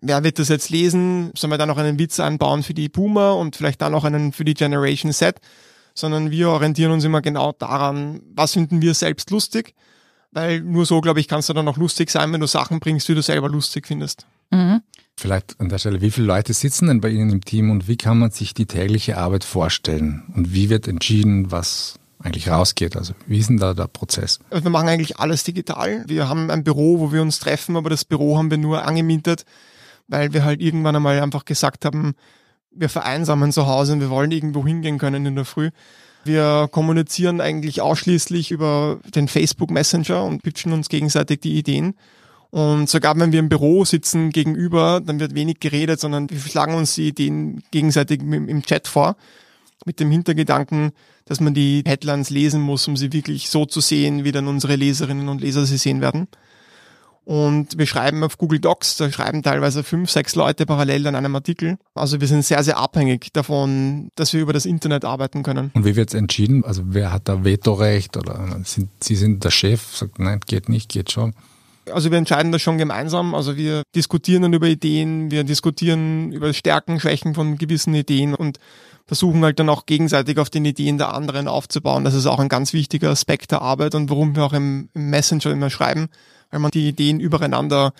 [0.00, 1.30] wer wird das jetzt lesen?
[1.36, 4.32] Sollen wir da noch einen Witz einbauen für die Boomer und vielleicht dann noch einen
[4.32, 5.36] für die Generation Z?
[5.98, 9.74] sondern wir orientieren uns immer genau daran, was finden wir selbst lustig,
[10.30, 13.08] weil nur so, glaube ich, kannst du dann auch lustig sein, wenn du Sachen bringst,
[13.08, 14.26] die du selber lustig findest.
[14.50, 14.82] Mhm.
[15.16, 17.96] Vielleicht an der Stelle, wie viele Leute sitzen denn bei Ihnen im Team und wie
[17.96, 22.96] kann man sich die tägliche Arbeit vorstellen und wie wird entschieden, was eigentlich rausgeht?
[22.96, 24.38] Also wie ist denn da der Prozess?
[24.50, 26.04] Also wir machen eigentlich alles digital.
[26.06, 29.44] Wir haben ein Büro, wo wir uns treffen, aber das Büro haben wir nur angemietet,
[30.06, 32.14] weil wir halt irgendwann einmal einfach gesagt haben,
[32.70, 35.70] wir vereinsamen zu Hause und wir wollen irgendwo hingehen können in der Früh.
[36.28, 41.94] Wir kommunizieren eigentlich ausschließlich über den Facebook Messenger und pitchen uns gegenseitig die Ideen.
[42.50, 46.74] Und sogar wenn wir im Büro sitzen gegenüber, dann wird wenig geredet, sondern wir schlagen
[46.74, 49.16] uns die Ideen gegenseitig im Chat vor.
[49.86, 50.90] Mit dem Hintergedanken,
[51.24, 54.76] dass man die Headlines lesen muss, um sie wirklich so zu sehen, wie dann unsere
[54.76, 56.28] Leserinnen und Leser sie sehen werden.
[57.28, 61.34] Und wir schreiben auf Google Docs, da schreiben teilweise fünf, sechs Leute parallel an einem
[61.34, 61.76] Artikel.
[61.94, 65.70] Also wir sind sehr, sehr abhängig davon, dass wir über das Internet arbeiten können.
[65.74, 66.64] Und wie wird es entschieden?
[66.64, 70.88] Also wer hat da Vetorecht oder sind, Sie sind der Chef, sagt nein, geht nicht,
[70.88, 71.34] geht schon?
[71.92, 73.34] Also wir entscheiden das schon gemeinsam.
[73.34, 78.58] Also wir diskutieren dann über Ideen, wir diskutieren über Stärken, Schwächen von gewissen Ideen und
[79.06, 82.04] versuchen halt dann auch gegenseitig auf den Ideen der anderen aufzubauen.
[82.04, 85.10] Das ist auch ein ganz wichtiger Aspekt der Arbeit und warum wir auch im, im
[85.10, 86.08] Messenger immer schreiben
[86.50, 87.92] weil man die Ideen übereinander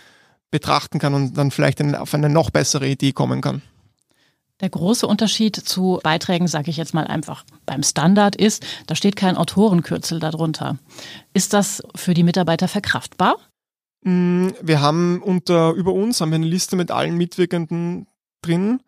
[0.51, 3.63] betrachten kann und dann vielleicht auf eine noch bessere Idee kommen kann.
[4.61, 9.15] Der große Unterschied zu Beiträgen, sage ich jetzt mal einfach beim Standard ist, da steht
[9.15, 10.79] kein Autorenkürzel darunter.
[11.33, 13.37] Ist das für die Mitarbeiter verkraftbar?
[14.03, 18.09] Mm, wir haben unter über uns haben wir eine Liste mit allen Mitwirkenden
[18.43, 18.81] drin.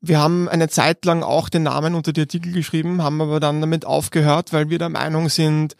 [0.00, 3.60] Wir haben eine Zeit lang auch den Namen unter die Artikel geschrieben, haben aber dann
[3.60, 5.76] damit aufgehört, weil wir der Meinung sind,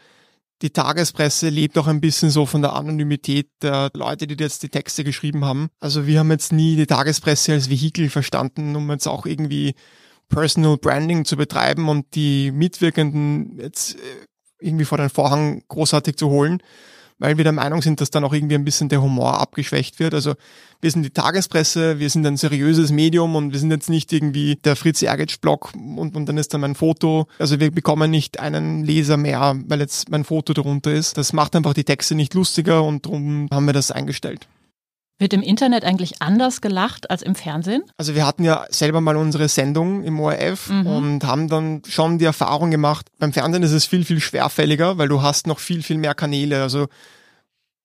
[0.62, 4.68] die Tagespresse lebt auch ein bisschen so von der Anonymität der Leute, die jetzt die
[4.68, 5.68] Texte geschrieben haben.
[5.80, 9.74] Also wir haben jetzt nie die Tagespresse als Vehikel verstanden, um jetzt auch irgendwie
[10.28, 13.98] Personal Branding zu betreiben und die Mitwirkenden jetzt äh,
[14.60, 16.62] irgendwie vor den Vorhang großartig zu holen,
[17.18, 20.14] weil wir der Meinung sind, dass dann auch irgendwie ein bisschen der Humor abgeschwächt wird.
[20.14, 20.34] Also
[20.80, 24.56] wir sind die Tagespresse, wir sind ein seriöses Medium und wir sind jetzt nicht irgendwie
[24.56, 27.26] der Fritz Ergetsch Blog und, und dann ist da mein Foto.
[27.38, 31.18] Also wir bekommen nicht einen Leser mehr, weil jetzt mein Foto darunter ist.
[31.18, 34.46] Das macht einfach die Texte nicht lustiger und darum haben wir das eingestellt.
[35.20, 37.82] Wird im Internet eigentlich anders gelacht als im Fernsehen?
[37.96, 40.86] Also wir hatten ja selber mal unsere Sendung im ORF mhm.
[40.86, 45.08] und haben dann schon die Erfahrung gemacht, beim Fernsehen ist es viel, viel schwerfälliger, weil
[45.08, 46.62] du hast noch viel, viel mehr Kanäle.
[46.62, 46.86] Also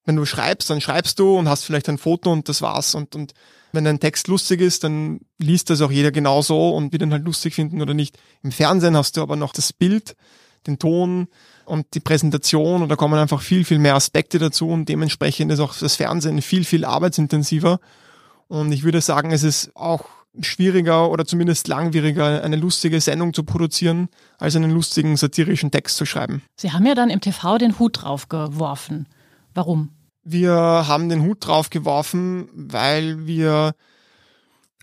[0.06, 2.94] wenn du schreibst, dann schreibst du und hast vielleicht ein Foto und das war's.
[2.94, 3.34] Und, und
[3.72, 7.26] wenn ein Text lustig ist, dann liest das auch jeder genauso und wird ihn halt
[7.26, 8.18] lustig finden oder nicht.
[8.44, 10.16] Im Fernsehen hast du aber noch das Bild,
[10.68, 11.28] den Ton
[11.66, 15.60] und die Präsentation und da kommen einfach viel, viel mehr Aspekte dazu und dementsprechend ist
[15.60, 17.80] auch das Fernsehen viel, viel arbeitsintensiver.
[18.48, 20.06] Und ich würde sagen, es ist auch
[20.42, 26.06] schwieriger oder zumindest langwieriger, eine lustige Sendung zu produzieren, als einen lustigen satirischen Text zu
[26.06, 26.42] schreiben.
[26.56, 29.08] Sie haben ja dann im TV den Hut drauf geworfen.
[29.54, 29.90] Warum?
[30.24, 33.76] Wir haben den Hut drauf geworfen, weil wir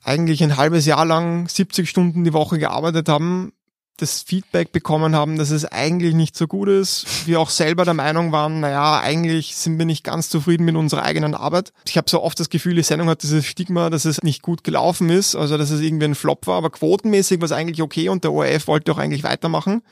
[0.04, 3.52] eigentlich ein halbes Jahr lang 70 Stunden die Woche gearbeitet haben,
[4.00, 7.26] das Feedback bekommen haben, dass es eigentlich nicht so gut ist.
[7.26, 11.02] Wir auch selber der Meinung waren, naja, eigentlich sind wir nicht ganz zufrieden mit unserer
[11.02, 11.72] eigenen Arbeit.
[11.86, 14.64] Ich habe so oft das Gefühl, die Sendung hat dieses Stigma, dass es nicht gut
[14.64, 18.08] gelaufen ist, also dass es irgendwie ein Flop war, aber quotenmäßig war es eigentlich okay
[18.08, 19.82] und der ORF wollte auch eigentlich weitermachen.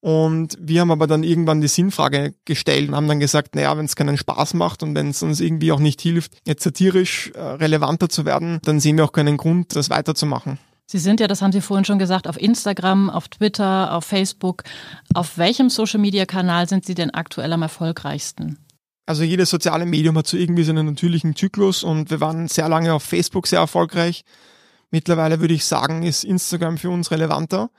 [0.00, 3.86] Und wir haben aber dann irgendwann die Sinnfrage gestellt und haben dann gesagt, naja, wenn
[3.86, 7.40] es keinen Spaß macht und wenn es uns irgendwie auch nicht hilft, jetzt satirisch äh,
[7.40, 10.58] relevanter zu werden, dann sehen wir auch keinen Grund, das weiterzumachen.
[10.88, 14.62] Sie sind ja, das haben Sie vorhin schon gesagt, auf Instagram, auf Twitter, auf Facebook.
[15.14, 18.58] Auf welchem Social-Media-Kanal sind Sie denn aktuell am erfolgreichsten?
[19.04, 22.68] Also jedes soziale Medium hat so irgendwie so einen natürlichen Zyklus und wir waren sehr
[22.68, 24.24] lange auf Facebook sehr erfolgreich.
[24.90, 27.70] Mittlerweile würde ich sagen, ist Instagram für uns relevanter.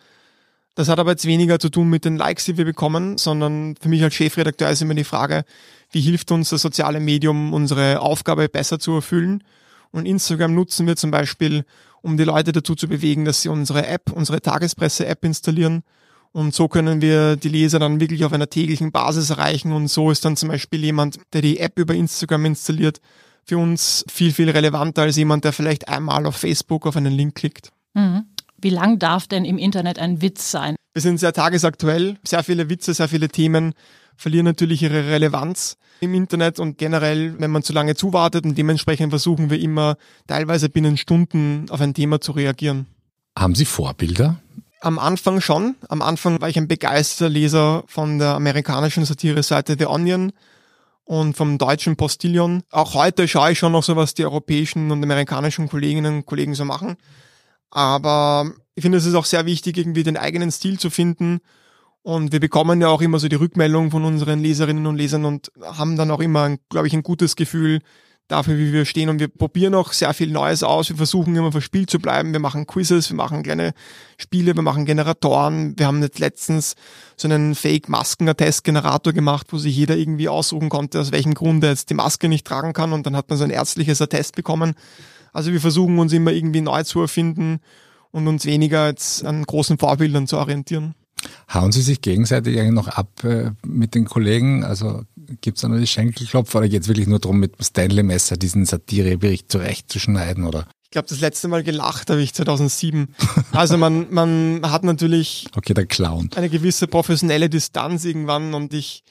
[0.75, 3.89] Das hat aber jetzt weniger zu tun mit den Likes, die wir bekommen, sondern für
[3.89, 5.43] mich als Chefredakteur ist immer die Frage,
[5.91, 9.43] wie hilft uns das soziale Medium, unsere Aufgabe besser zu erfüllen?
[9.91, 11.65] Und Instagram nutzen wir zum Beispiel,
[12.01, 15.83] um die Leute dazu zu bewegen, dass sie unsere App, unsere Tagespresse-App installieren.
[16.31, 19.71] Und so können wir die Leser dann wirklich auf einer täglichen Basis erreichen.
[19.71, 22.99] Und so ist dann zum Beispiel jemand, der die App über Instagram installiert,
[23.43, 27.35] für uns viel, viel relevanter als jemand, der vielleicht einmal auf Facebook auf einen Link
[27.35, 27.71] klickt.
[27.93, 28.25] Mhm.
[28.59, 30.75] Wie lang darf denn im Internet ein Witz sein?
[30.93, 32.17] Wir sind sehr tagesaktuell.
[32.25, 33.73] Sehr viele Witze, sehr viele Themen
[34.17, 39.11] verlieren natürlich ihre Relevanz im Internet und generell, wenn man zu lange zuwartet und dementsprechend
[39.11, 42.87] versuchen wir immer teilweise binnen Stunden auf ein Thema zu reagieren.
[43.37, 44.39] Haben Sie Vorbilder?
[44.81, 45.75] Am Anfang schon.
[45.89, 50.33] Am Anfang war ich ein begeisterter Leser von der amerikanischen Satire-Seite The Onion
[51.03, 52.61] und vom deutschen Postillon.
[52.71, 56.53] Auch heute schaue ich schon noch so, was die europäischen und amerikanischen Kolleginnen und Kollegen
[56.53, 56.97] so machen.
[57.71, 61.39] Aber ich finde, es ist auch sehr wichtig, irgendwie den eigenen Stil zu finden.
[62.07, 65.51] Und wir bekommen ja auch immer so die Rückmeldung von unseren Leserinnen und Lesern und
[65.61, 67.81] haben dann auch immer, glaube ich, ein gutes Gefühl
[68.29, 69.09] dafür, wie wir stehen.
[69.09, 70.87] Und wir probieren auch sehr viel Neues aus.
[70.87, 72.31] Wir versuchen immer verspielt zu bleiben.
[72.31, 73.73] Wir machen Quizzes, wir machen kleine
[74.17, 75.77] Spiele, wir machen Generatoren.
[75.77, 76.75] Wir haben jetzt letztens
[77.17, 81.89] so einen Fake-Masken-Attest-Generator gemacht, wo sich jeder irgendwie aussuchen konnte, aus welchem Grund er jetzt
[81.89, 82.93] die Maske nicht tragen kann.
[82.93, 84.75] Und dann hat man so ein ärztliches Attest bekommen.
[85.33, 87.59] Also wir versuchen uns immer irgendwie neu zu erfinden
[88.11, 90.95] und uns weniger jetzt an großen Vorbildern zu orientieren.
[91.53, 94.63] Hauen Sie sich gegenseitig eigentlich noch ab äh, mit den Kollegen?
[94.63, 95.03] Also
[95.41, 98.37] gibt es da noch die Schenkelklopfer oder geht es wirklich nur darum, mit dem Stanley-Messer
[98.37, 100.45] diesen Satirebericht zurechtzuschneiden?
[100.45, 100.67] Oder?
[100.83, 103.13] Ich glaube, das letzte Mal gelacht habe ich 2007.
[103.51, 106.29] Also man, man hat natürlich okay, der Clown.
[106.35, 109.03] eine gewisse professionelle Distanz irgendwann und ich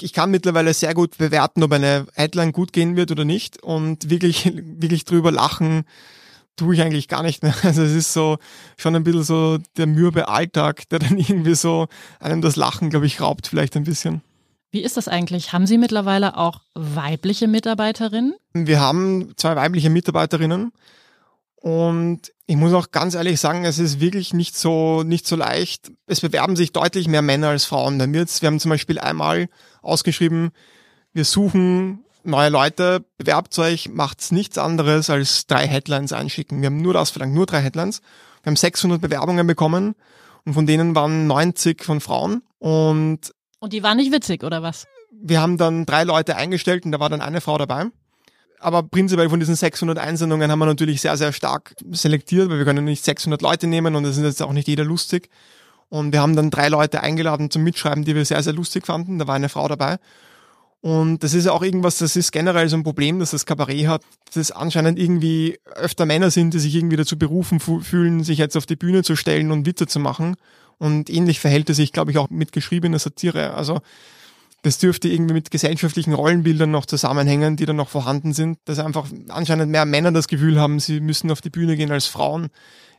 [0.00, 4.10] ich kann mittlerweile sehr gut bewerten, ob eine Headline gut gehen wird oder nicht und
[4.10, 5.84] wirklich, wirklich drüber lachen
[6.56, 7.54] tue ich eigentlich gar nicht mehr.
[7.62, 8.38] Also es ist so
[8.76, 11.88] schon ein bisschen so der mürbe Alltag, der dann irgendwie so
[12.20, 14.22] einem das Lachen, glaube ich, raubt vielleicht ein bisschen.
[14.70, 15.52] Wie ist das eigentlich?
[15.52, 18.34] Haben Sie mittlerweile auch weibliche Mitarbeiterinnen?
[18.54, 20.72] Wir haben zwei weibliche Mitarbeiterinnen
[21.54, 25.92] und ich muss auch ganz ehrlich sagen, es ist wirklich nicht so, nicht so leicht.
[26.06, 27.98] Es bewerben sich deutlich mehr Männer als Frauen.
[28.12, 29.48] wir haben zum Beispiel einmal
[29.80, 30.50] ausgeschrieben,
[31.12, 36.60] wir suchen neue Leute, bewerbt euch, macht's nichts anderes als drei Headlines einschicken.
[36.60, 38.00] Wir haben nur das verlangt, nur drei Headlines.
[38.42, 39.94] Wir haben 600 Bewerbungen bekommen
[40.44, 44.86] und von denen waren 90 von Frauen und und die waren nicht witzig oder was?
[45.10, 47.86] Wir haben dann drei Leute eingestellt und da war dann eine Frau dabei
[48.64, 52.64] aber prinzipiell von diesen 600 Einsendungen haben wir natürlich sehr, sehr stark selektiert, weil wir
[52.64, 55.28] können nicht 600 Leute nehmen und es ist jetzt auch nicht jeder lustig.
[55.90, 59.18] Und wir haben dann drei Leute eingeladen zum Mitschreiben, die wir sehr, sehr lustig fanden.
[59.18, 59.98] Da war eine Frau dabei.
[60.84, 63.86] Und das ist ja auch irgendwas, das ist generell so ein Problem, dass das Kabarett
[63.86, 68.36] hat, dass es anscheinend irgendwie öfter Männer sind, die sich irgendwie dazu berufen fühlen, sich
[68.36, 70.36] jetzt auf die Bühne zu stellen und Witze zu machen.
[70.76, 73.54] Und ähnlich verhält es sich, glaube ich, auch mit geschriebener Satire.
[73.54, 73.80] Also
[74.60, 79.08] das dürfte irgendwie mit gesellschaftlichen Rollenbildern noch zusammenhängen, die dann noch vorhanden sind, dass einfach
[79.28, 82.48] anscheinend mehr Männer das Gefühl haben, sie müssen auf die Bühne gehen als Frauen.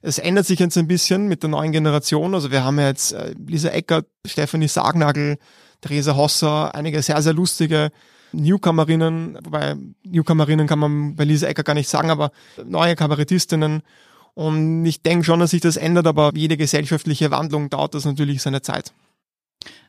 [0.02, 2.34] Es ändert sich jetzt ein bisschen mit der neuen Generation.
[2.34, 5.38] Also wir haben ja jetzt äh, Lisa Eckert, Stefanie Sagnagel,
[5.86, 7.92] Theresa Hosser, einige sehr, sehr lustige
[8.32, 12.32] Newcomerinnen, wobei Newcomerinnen kann man bei Lisa Ecker gar nicht sagen, aber
[12.66, 13.82] neue Kabarettistinnen.
[14.34, 18.42] Und ich denke schon, dass sich das ändert, aber jede gesellschaftliche Wandlung dauert das natürlich
[18.42, 18.94] seine Zeit.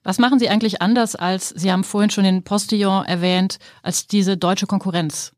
[0.05, 4.37] Was machen Sie eigentlich anders als, Sie haben vorhin schon den Postillon erwähnt, als diese
[4.37, 5.33] deutsche Konkurrenz?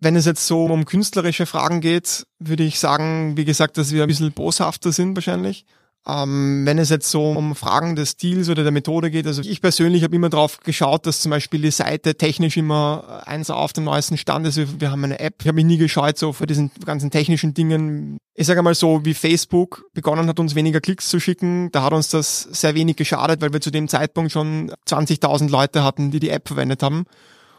[0.00, 4.02] Wenn es jetzt so um künstlerische Fragen geht, würde ich sagen, wie gesagt, dass wir
[4.02, 5.66] ein bisschen boshafter sind wahrscheinlich.
[6.08, 9.60] Ähm, wenn es jetzt so um Fragen des Stils oder der Methode geht, also ich
[9.60, 13.84] persönlich habe immer darauf geschaut, dass zum Beispiel die Seite technisch immer eins auf dem
[13.84, 14.80] neuesten Stand ist.
[14.80, 15.34] Wir haben eine App.
[15.40, 18.18] Ich habe mich nie gescheut so vor diesen ganzen technischen Dingen.
[18.34, 21.92] Ich sage mal so, wie Facebook begonnen hat, uns weniger Klicks zu schicken, da hat
[21.92, 26.20] uns das sehr wenig geschadet, weil wir zu dem Zeitpunkt schon 20.000 Leute hatten, die
[26.20, 27.06] die App verwendet haben.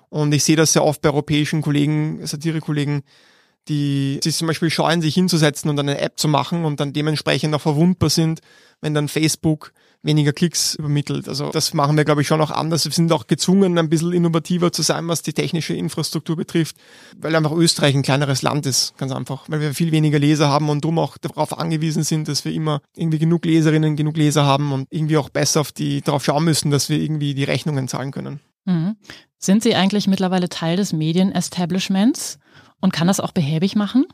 [0.10, 3.04] Und ich sehe das sehr oft bei europäischen Kollegen, Satire-Kollegen,
[3.68, 7.54] die sich zum Beispiel scheuen, sich hinzusetzen und eine App zu machen und dann dementsprechend
[7.54, 8.42] auch verwundbar sind,
[8.82, 11.28] wenn dann Facebook weniger Klicks übermittelt.
[11.28, 12.86] Also das machen wir, glaube ich, schon auch anders.
[12.86, 16.78] Wir sind auch gezwungen, ein bisschen innovativer zu sein, was die technische Infrastruktur betrifft,
[17.18, 20.70] weil einfach Österreich ein kleineres Land ist, ganz einfach, weil wir viel weniger Leser haben
[20.70, 24.72] und darum auch darauf angewiesen sind, dass wir immer irgendwie genug Leserinnen, genug Leser haben
[24.72, 28.12] und irgendwie auch besser auf die darauf schauen müssen, dass wir irgendwie die Rechnungen zahlen
[28.12, 28.40] können.
[28.66, 28.96] Mhm.
[29.40, 32.40] Sind Sie eigentlich mittlerweile Teil des Medien-Establishments?
[32.80, 34.06] Und kann das auch behäbig machen?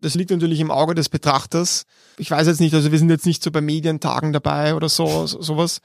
[0.00, 1.84] Das liegt natürlich im Auge des Betrachters.
[2.18, 5.26] Ich weiß jetzt nicht, also wir sind jetzt nicht so bei Medientagen dabei oder so,
[5.26, 5.80] so sowas.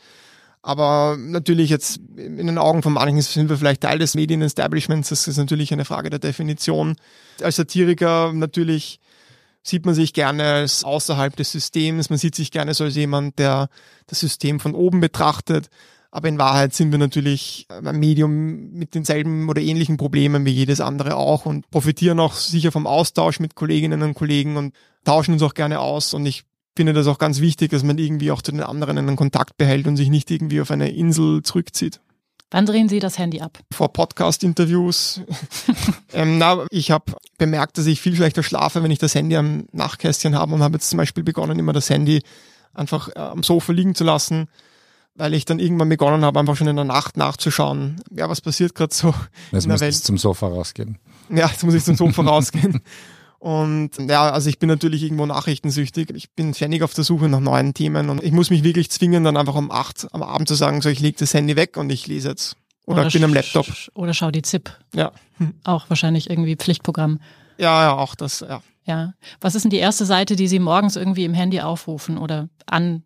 [0.63, 5.10] Aber natürlich jetzt in den Augen von manchen sind wir vielleicht Teil des Medien-Establishments.
[5.10, 6.95] Das ist natürlich eine Frage der Definition.
[7.41, 8.99] Als Satiriker natürlich
[9.62, 12.10] sieht man sich gerne als außerhalb des Systems.
[12.10, 13.69] Man sieht sich gerne so als jemand, der
[14.07, 15.69] das System von oben betrachtet.
[16.17, 20.82] Aber in Wahrheit sind wir natürlich ein Medium mit denselben oder ähnlichen Problemen wie jedes
[20.82, 24.73] andere auch und profitieren auch sicher vom Austausch mit Kolleginnen und Kollegen und
[25.06, 26.15] tauschen uns auch gerne aus.
[26.15, 26.41] Und ich
[26.75, 29.86] finde das auch ganz wichtig, dass man irgendwie auch zu den anderen einen Kontakt behält
[29.86, 32.01] und sich nicht irgendwie auf eine Insel zurückzieht.
[32.49, 33.60] Wann drehen Sie das Handy ab?
[33.71, 35.21] Vor Podcast-Interviews.
[36.13, 39.67] ähm, na, ich habe bemerkt, dass ich viel schlechter schlafe, wenn ich das Handy am
[39.71, 42.23] Nachkästchen habe und habe jetzt zum Beispiel begonnen, immer das Handy
[42.73, 44.47] einfach äh, am Sofa liegen zu lassen
[45.17, 48.75] weil ich dann irgendwann begonnen habe, einfach schon in der Nacht nachzuschauen, ja, was passiert
[48.75, 49.13] gerade so
[49.51, 49.95] jetzt in der Welt.
[49.95, 50.97] zum Sofa rausgehen.
[51.30, 52.82] Ja, jetzt muss ich zum Sofa rausgehen.
[53.39, 56.12] Und ja, also ich bin natürlich irgendwo nachrichtensüchtig.
[56.15, 59.23] Ich bin ständig auf der Suche nach neuen Themen und ich muss mich wirklich zwingen,
[59.23, 61.89] dann einfach um acht am Abend zu sagen, so ich lege das Handy weg und
[61.91, 62.56] ich lese jetzt.
[62.86, 63.67] Oder, oder ich bin am Laptop.
[63.95, 64.71] Oder schau die ZIP.
[64.95, 65.12] Ja.
[65.63, 67.19] Auch wahrscheinlich irgendwie Pflichtprogramm.
[67.58, 68.62] Ja, ja, auch das, ja.
[68.86, 69.13] Ja.
[69.41, 73.03] Was ist denn die erste Seite, die Sie morgens irgendwie im Handy aufrufen oder an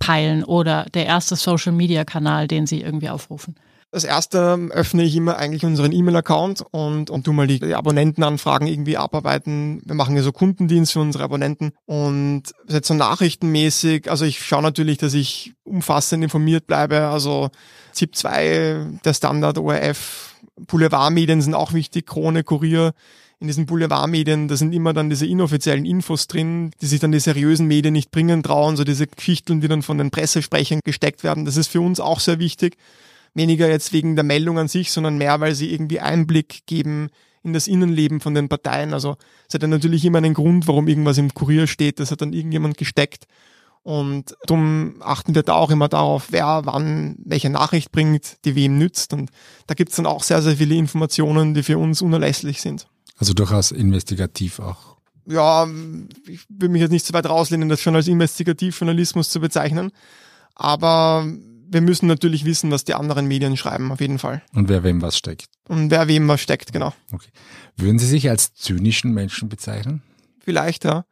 [0.00, 3.54] peilen oder der erste Social-Media-Kanal, den Sie irgendwie aufrufen?
[3.92, 8.68] Das erste öffne ich immer eigentlich unseren E-Mail-Account und, und tu mal die, die Abonnentenanfragen
[8.68, 9.82] irgendwie abarbeiten.
[9.84, 14.62] Wir machen ja so Kundendienst für unsere Abonnenten und jetzt so nachrichtenmäßig, also ich schaue
[14.62, 17.50] natürlich, dass ich umfassend informiert bleibe, also
[17.92, 20.36] ZIP 2, der Standard, ORF,
[20.68, 22.92] Boulevardmedien sind auch wichtig, Krone, Kurier,
[23.40, 27.20] in diesen Boulevardmedien, da sind immer dann diese inoffiziellen Infos drin, die sich dann die
[27.20, 31.46] seriösen Medien nicht bringen trauen, so diese Geschichten, die dann von den Pressesprechern gesteckt werden.
[31.46, 32.76] Das ist für uns auch sehr wichtig.
[33.32, 37.08] Weniger jetzt wegen der Meldung an sich, sondern mehr, weil sie irgendwie Einblick geben
[37.42, 38.92] in das Innenleben von den Parteien.
[38.92, 39.16] Also
[39.48, 41.98] es hat ja natürlich immer einen Grund, warum irgendwas im Kurier steht.
[41.98, 43.24] Das hat dann irgendjemand gesteckt.
[43.82, 48.76] Und darum achten wir da auch immer darauf, wer wann welche Nachricht bringt, die wem
[48.76, 49.14] nützt.
[49.14, 49.30] Und
[49.66, 52.86] da gibt's dann auch sehr, sehr viele Informationen, die für uns unerlässlich sind.
[53.20, 54.96] Also durchaus investigativ auch.
[55.26, 55.68] Ja,
[56.26, 59.92] ich will mich jetzt nicht so weit rauslehnen, das schon als Investigativjournalismus zu bezeichnen.
[60.54, 61.26] Aber
[61.68, 64.42] wir müssen natürlich wissen, was die anderen Medien schreiben, auf jeden Fall.
[64.54, 65.46] Und wer wem was steckt.
[65.68, 66.94] Und wer wem was steckt, genau.
[67.12, 67.28] Okay.
[67.76, 70.02] Würden Sie sich als zynischen Menschen bezeichnen?
[70.40, 71.04] Vielleicht, ja.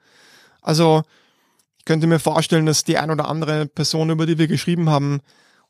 [0.62, 1.02] Also,
[1.78, 5.20] ich könnte mir vorstellen, dass die ein oder andere Person, über die wir geschrieben haben,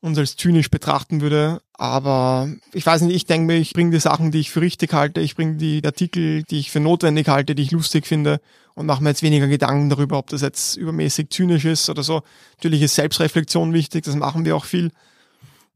[0.01, 1.61] uns als zynisch betrachten würde.
[1.73, 4.93] Aber ich weiß nicht, ich denke mir, ich bringe die Sachen, die ich für richtig
[4.93, 8.41] halte, ich bringe die Artikel, die ich für notwendig halte, die ich lustig finde
[8.75, 12.23] und mache mir jetzt weniger Gedanken darüber, ob das jetzt übermäßig zynisch ist oder so.
[12.57, 14.93] Natürlich ist Selbstreflexion wichtig, das machen wir auch viel.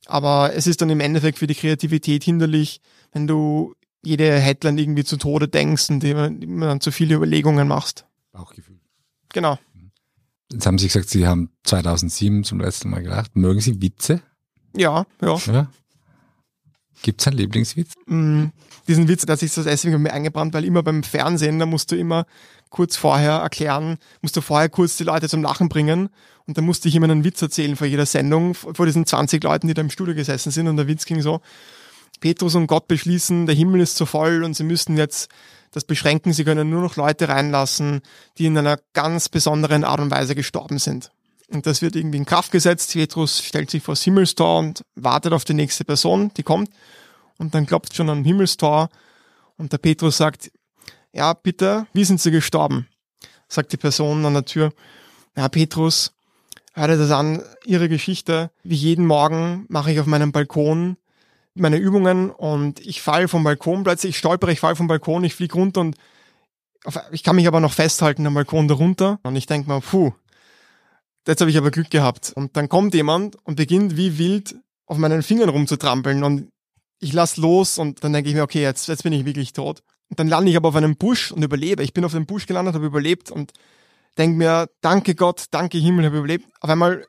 [0.07, 2.81] Aber es ist dann im Endeffekt für die Kreativität hinderlich,
[3.13, 7.69] wenn du jede Headline irgendwie zu Tode denkst und immer, immer dann zu viele Überlegungen
[7.69, 8.07] machst.
[8.33, 8.81] Bauchgefühl.
[9.33, 9.59] Genau.
[10.53, 13.35] Jetzt haben Sie gesagt, Sie haben 2007 zum letzten Mal gelacht.
[13.35, 14.23] Mögen Sie Witze?
[14.77, 15.37] Ja, ja.
[15.47, 15.71] ja.
[17.03, 17.95] Gibt es einen Lieblingswitz?
[18.07, 18.47] Mm,
[18.87, 21.97] diesen Witz, hat sich so deswegen mir eingebrannt, weil immer beim Fernsehen, da musst du
[21.97, 22.27] immer
[22.71, 26.09] kurz vorher erklären, musst du vorher kurz die Leute zum Lachen bringen
[26.47, 29.69] und dann musste ich immer einen Witz erzählen vor jeder Sendung, vor diesen 20 Leuten,
[29.69, 31.41] die da im Studio gesessen sind und der Witz ging so,
[32.21, 35.29] Petrus und Gott beschließen, der Himmel ist zu voll und sie müssen jetzt
[35.73, 36.33] das beschränken.
[36.33, 38.03] Sie können nur noch Leute reinlassen,
[38.39, 41.11] die in einer ganz besonderen Art und Weise gestorben sind.
[41.49, 42.93] Und das wird irgendwie in Kraft gesetzt.
[42.93, 46.71] Petrus stellt sich vor das Himmelstor und wartet auf die nächste Person, die kommt.
[47.39, 48.89] und dann klopft schon am Himmelstor
[49.57, 50.53] und der Petrus sagt,
[51.13, 52.89] ja, bitte, wie sind Sie gestorben?
[53.49, 54.73] Sagt die Person an der Tür.
[55.37, 56.13] Ja, Petrus,
[56.73, 58.51] hör dir das an, Ihre Geschichte.
[58.63, 60.97] Wie jeden Morgen mache ich auf meinem Balkon
[61.55, 65.35] meine Übungen und ich falle vom Balkon plötzlich, ich stolpere, ich falle vom Balkon, ich
[65.35, 65.97] fliege runter und
[66.85, 70.13] auf, ich kann mich aber noch festhalten am Balkon darunter und ich denke mir, puh,
[71.27, 72.33] jetzt habe ich aber Glück gehabt.
[72.35, 76.49] Und dann kommt jemand und beginnt wie wild auf meinen Fingern rumzutrampeln und
[76.99, 79.83] ich lass los und dann denke ich mir, okay, jetzt, jetzt bin ich wirklich tot.
[80.09, 81.83] Und dann lande ich aber auf einem Busch und überlebe.
[81.83, 83.53] Ich bin auf dem Busch gelandet, habe überlebt und
[84.19, 86.47] denke mir, danke Gott, danke Himmel, habe überlebt.
[86.61, 87.07] Auf einmal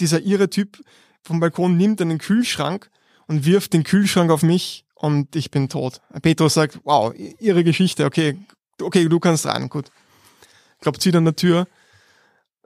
[0.00, 0.82] dieser irre Typ
[1.22, 2.90] vom Balkon nimmt einen Kühlschrank
[3.26, 6.00] und wirft den Kühlschrank auf mich und ich bin tot.
[6.22, 8.38] Petrus sagt, wow, ihre Geschichte, okay,
[8.80, 9.90] okay, du kannst rein, gut.
[10.80, 11.66] Klopft wieder an der Tür.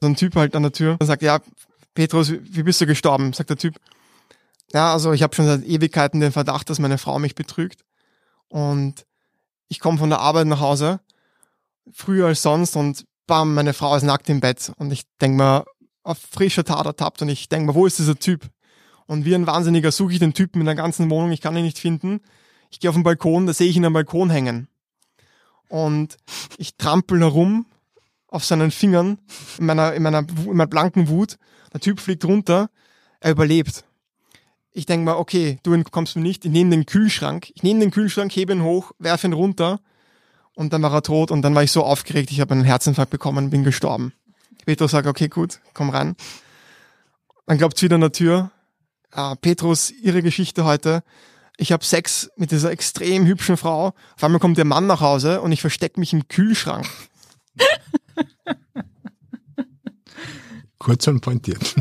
[0.01, 1.41] So ein Typ halt an der Tür und sagt, ja,
[1.95, 3.33] Petrus, wie bist du gestorben?
[3.33, 3.75] Sagt der Typ,
[4.73, 7.85] ja, also ich habe schon seit Ewigkeiten den Verdacht, dass meine Frau mich betrügt.
[8.49, 9.07] Und
[9.69, 11.01] ich komme von der Arbeit nach Hause,
[11.93, 14.73] früher als sonst, und bam, meine Frau ist nackt im Bett.
[14.77, 15.65] Und ich denk mir,
[16.03, 18.49] auf frischer Tat ertappt und ich denk mir, wo ist dieser Typ?
[19.09, 21.65] Und wie ein Wahnsinniger suche ich den Typen in der ganzen Wohnung, ich kann ihn
[21.65, 22.21] nicht finden.
[22.71, 24.69] Ich gehe auf den Balkon, da sehe ich ihn am Balkon hängen.
[25.69, 26.19] Und
[26.59, 27.65] ich trampel herum
[28.29, 29.19] auf seinen Fingern
[29.59, 31.39] in meiner, in meiner, in meiner blanken Wut.
[31.73, 32.69] Der Typ fliegt runter,
[33.21, 33.85] er überlebt.
[34.73, 37.91] Ich denke mal, okay, du entkommst mir nicht, ich nehme den Kühlschrank, ich nehme den
[37.91, 39.81] Kühlschrank, hebe ihn hoch, werfe ihn runter
[40.55, 43.11] und dann war er tot und dann war ich so aufgeregt, ich habe einen Herzinfarkt
[43.11, 44.13] bekommen, bin gestorben.
[44.67, 46.15] Petrus sagt, okay, gut, komm rein.
[47.47, 48.51] Dann klopft wieder an der Tür.
[49.11, 51.03] Ah, Petrus, ihre Geschichte heute.
[51.57, 53.95] Ich habe Sex mit dieser extrem hübschen Frau.
[54.17, 56.87] Auf einmal kommt der Mann nach Hause und ich verstecke mich im Kühlschrank.
[60.79, 61.75] Kurz und pointiert.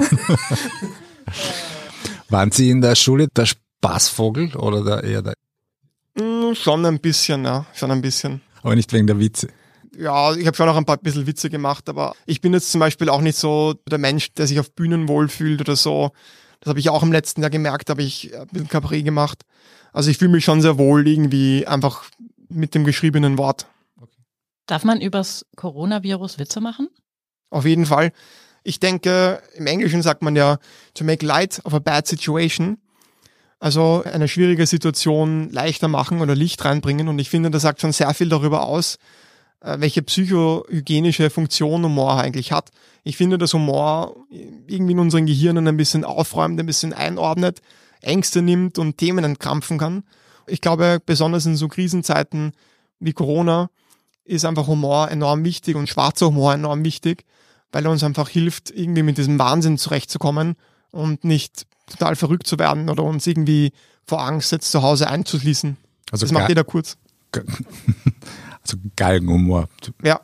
[2.30, 5.34] Waren Sie in der Schule der Spaßvogel oder der eher der?
[6.16, 8.42] Mm, schon ein bisschen, ja, schon ein bisschen.
[8.64, 9.50] Aber nicht wegen der Witze.
[9.96, 12.80] Ja, ich habe schon auch ein paar bisschen Witze gemacht, aber ich bin jetzt zum
[12.80, 16.12] Beispiel auch nicht so der Mensch, der sich auf Bühnen wohlfühlt oder so.
[16.60, 19.44] Das habe ich auch im letzten Jahr gemerkt, habe ich ein bisschen Cabaret gemacht.
[19.94, 22.06] Also ich fühle mich schon sehr wohl irgendwie einfach
[22.50, 23.68] mit dem geschriebenen Wort.
[24.66, 26.90] Darf man übers Coronavirus Witze machen?
[27.50, 28.12] Auf jeden Fall.
[28.64, 30.58] Ich denke, im Englischen sagt man ja,
[30.94, 32.78] to make light of a bad situation.
[33.60, 37.08] Also eine schwierige Situation leichter machen oder Licht reinbringen.
[37.08, 38.98] Und ich finde, das sagt schon sehr viel darüber aus,
[39.62, 42.70] welche psychohygienische Funktion Humor eigentlich hat.
[43.04, 47.62] Ich finde, dass Humor irgendwie in unseren Gehirnen ein bisschen aufräumt, ein bisschen einordnet,
[48.02, 50.04] Ängste nimmt und Themen entkrampfen kann.
[50.46, 52.52] Ich glaube, besonders in so Krisenzeiten
[53.00, 53.70] wie Corona
[54.24, 57.26] ist einfach Humor enorm wichtig und schwarzer Humor enorm wichtig
[57.72, 60.56] weil er uns einfach hilft, irgendwie mit diesem Wahnsinn zurechtzukommen
[60.92, 63.72] und nicht total verrückt zu werden oder uns irgendwie
[64.06, 65.78] vor Angst jetzt zu Hause einzuschließen.
[66.12, 66.98] Also das macht jeder kurz.
[68.68, 69.70] Also Galgenhumor.
[70.04, 70.22] Ja.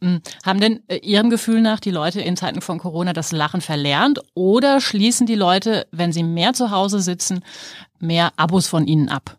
[0.00, 3.60] Hm, haben denn äh, Ihrem Gefühl nach die Leute in Zeiten von Corona das Lachen
[3.60, 7.44] verlernt oder schließen die Leute, wenn sie mehr zu Hause sitzen,
[7.98, 9.38] mehr Abos von Ihnen ab?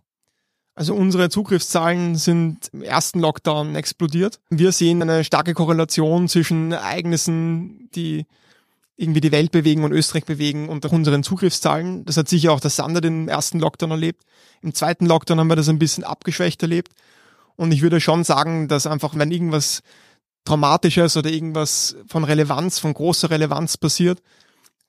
[0.76, 4.40] Also unsere Zugriffszahlen sind im ersten Lockdown explodiert.
[4.50, 8.26] Wir sehen eine starke Korrelation zwischen Ereignissen, die
[8.96, 12.06] irgendwie die Welt bewegen und Österreich bewegen und unseren Zugriffszahlen.
[12.06, 14.24] Das hat sicher auch der Sander den ersten Lockdown erlebt.
[14.62, 16.94] Im zweiten Lockdown haben wir das ein bisschen abgeschwächt erlebt.
[17.56, 19.82] Und ich würde schon sagen, dass einfach, wenn irgendwas
[20.46, 24.22] Traumatisches oder irgendwas von Relevanz, von großer Relevanz passiert,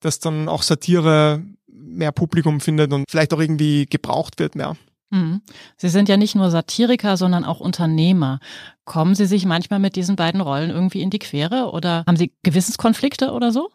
[0.01, 4.77] dass dann auch Satire mehr Publikum findet und vielleicht auch irgendwie gebraucht wird mehr.
[5.11, 5.43] Mhm.
[5.77, 8.41] Sie sind ja nicht nur Satiriker, sondern auch Unternehmer.
[8.85, 12.33] Kommen Sie sich manchmal mit diesen beiden Rollen irgendwie in die Quere oder haben Sie
[12.43, 13.71] Gewissenskonflikte oder so?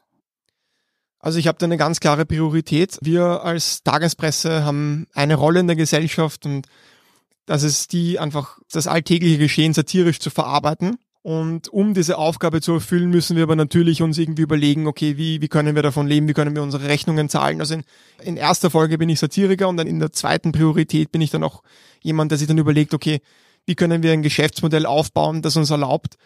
[1.20, 2.98] Also ich habe da eine ganz klare Priorität.
[3.02, 6.68] Wir als Tagespresse haben eine Rolle in der Gesellschaft und
[7.50, 10.98] das ist die einfach das alltägliche Geschehen satirisch zu verarbeiten.
[11.24, 15.42] Und um diese Aufgabe zu erfüllen, müssen wir aber natürlich uns irgendwie überlegen, okay, wie,
[15.42, 17.60] wie können wir davon leben, wie können wir unsere Rechnungen zahlen.
[17.60, 17.84] Also in,
[18.22, 21.44] in erster Folge bin ich Satiriker und dann in der zweiten Priorität bin ich dann
[21.44, 21.64] auch
[22.04, 23.20] jemand, der sich dann überlegt, okay,
[23.66, 26.18] wie können wir ein Geschäftsmodell aufbauen, das uns erlaubt,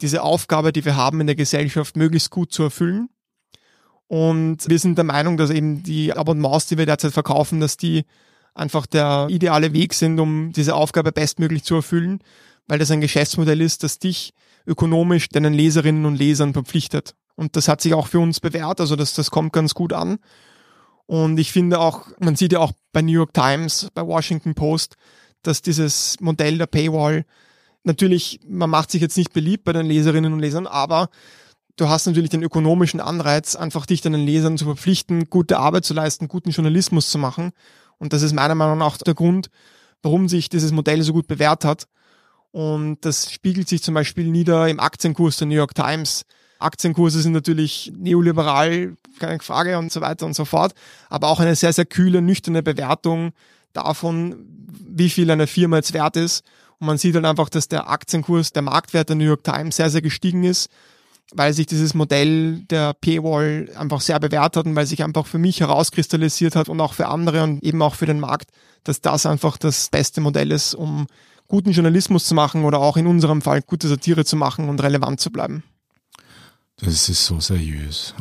[0.00, 3.10] diese Aufgabe, die wir haben in der Gesellschaft, möglichst gut zu erfüllen.
[4.06, 8.06] Und wir sind der Meinung, dass eben die Abonnements, die wir derzeit verkaufen, dass die
[8.54, 12.20] einfach der ideale Weg sind, um diese Aufgabe bestmöglich zu erfüllen
[12.70, 14.32] weil das ein Geschäftsmodell ist, das dich
[14.64, 17.16] ökonomisch deinen Leserinnen und Lesern verpflichtet.
[17.34, 20.18] Und das hat sich auch für uns bewährt, also das, das kommt ganz gut an.
[21.06, 24.94] Und ich finde auch, man sieht ja auch bei New York Times, bei Washington Post,
[25.42, 27.24] dass dieses Modell der Paywall
[27.82, 31.08] natürlich, man macht sich jetzt nicht beliebt bei den Leserinnen und Lesern, aber
[31.74, 35.94] du hast natürlich den ökonomischen Anreiz, einfach dich deinen Lesern zu verpflichten, gute Arbeit zu
[35.94, 37.50] leisten, guten Journalismus zu machen.
[38.00, 39.50] Und das ist meiner Meinung nach der Grund,
[40.02, 41.86] warum sich dieses Modell so gut bewährt hat.
[42.50, 46.24] Und das spiegelt sich zum Beispiel nieder im Aktienkurs der New York Times.
[46.58, 50.74] Aktienkurse sind natürlich neoliberal, keine Frage und so weiter und so fort,
[51.08, 53.32] aber auch eine sehr, sehr kühle, nüchterne Bewertung
[53.72, 54.46] davon,
[54.86, 56.44] wie viel eine Firma jetzt wert ist.
[56.78, 59.76] Und man sieht dann halt einfach, dass der Aktienkurs, der Marktwert der New York Times
[59.76, 60.70] sehr, sehr gestiegen ist,
[61.34, 65.38] weil sich dieses Modell der Paywall einfach sehr bewährt hat und weil sich einfach für
[65.38, 68.50] mich herauskristallisiert hat und auch für andere und eben auch für den Markt,
[68.84, 71.06] dass das einfach das beste Modell ist, um
[71.48, 75.20] guten Journalismus zu machen oder auch in unserem Fall gute Satire zu machen und relevant
[75.20, 75.62] zu bleiben.
[76.76, 78.14] Das ist so seriös.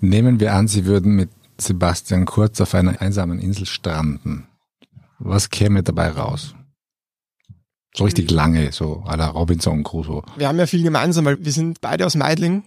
[0.00, 4.46] Nehmen wir an, Sie würden mit Sebastian Kurz auf einer einsamen Insel stranden.
[5.18, 6.54] Was käme dabei raus?
[7.96, 10.22] So richtig lange, so à la Robinson Crusoe.
[10.36, 12.64] Wir haben ja viel gemeinsam, weil wir sind beide aus Meidling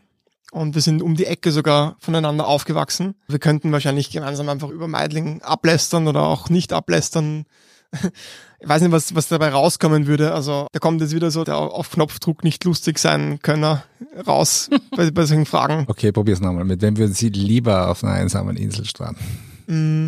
[0.51, 3.15] und wir sind um die Ecke sogar voneinander aufgewachsen.
[3.27, 7.45] Wir könnten wahrscheinlich gemeinsam einfach über Meidling ablästern oder auch nicht ablästern.
[8.59, 10.33] Ich weiß nicht, was, was dabei rauskommen würde.
[10.33, 13.83] Also da kommt jetzt wieder so der auf Knopfdruck nicht lustig sein Könner
[14.25, 15.85] raus bei, bei solchen Fragen.
[15.87, 16.63] Okay, probier's nochmal.
[16.65, 19.21] Mit wem würden Sie lieber auf einer einsamen Insel stranden?
[19.67, 20.07] Mm,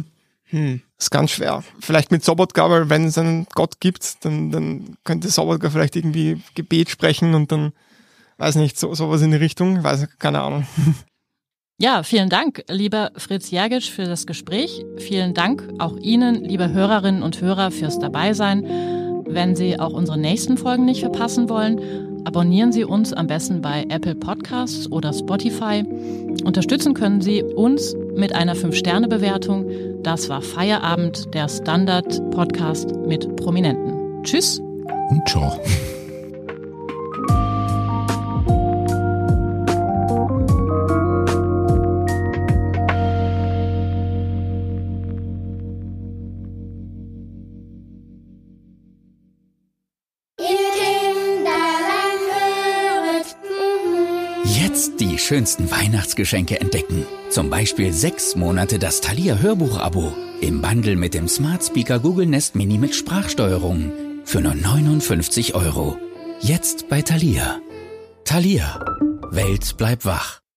[0.50, 1.64] hm, ist ganz schwer.
[1.80, 6.42] Vielleicht mit Sobotka, weil wenn es einen Gott gibt, dann, dann könnte Sobotka vielleicht irgendwie
[6.56, 7.72] Gebet sprechen und dann,
[8.38, 9.84] weiß nicht, so, sowas in die Richtung.
[9.84, 10.68] Weiß keine Ahnung.
[11.82, 14.84] Ja, vielen Dank, lieber Fritz Jergic, für das Gespräch.
[14.98, 18.66] Vielen Dank auch Ihnen, liebe Hörerinnen und Hörer, fürs Dabeisein.
[19.26, 23.86] Wenn Sie auch unsere nächsten Folgen nicht verpassen wollen, abonnieren Sie uns am besten bei
[23.88, 25.86] Apple Podcasts oder Spotify.
[26.44, 29.66] Unterstützen können Sie uns mit einer 5-Sterne-Bewertung.
[30.04, 34.24] Das war Feierabend, der Standard-Podcast mit Prominenten.
[34.24, 34.60] Tschüss.
[34.60, 35.60] Und ciao.
[55.30, 57.06] Schönsten Weihnachtsgeschenke entdecken.
[57.30, 60.12] Zum Beispiel sechs Monate das Thalia Hörbuch-Abo
[60.42, 63.92] im Bundle mit dem Smart Speaker Google Nest Mini mit Sprachsteuerung
[64.26, 66.00] für nur 59 Euro.
[66.42, 67.60] Jetzt bei Thalia.
[68.26, 68.84] Thalia.
[69.30, 70.39] Welt bleibt wach.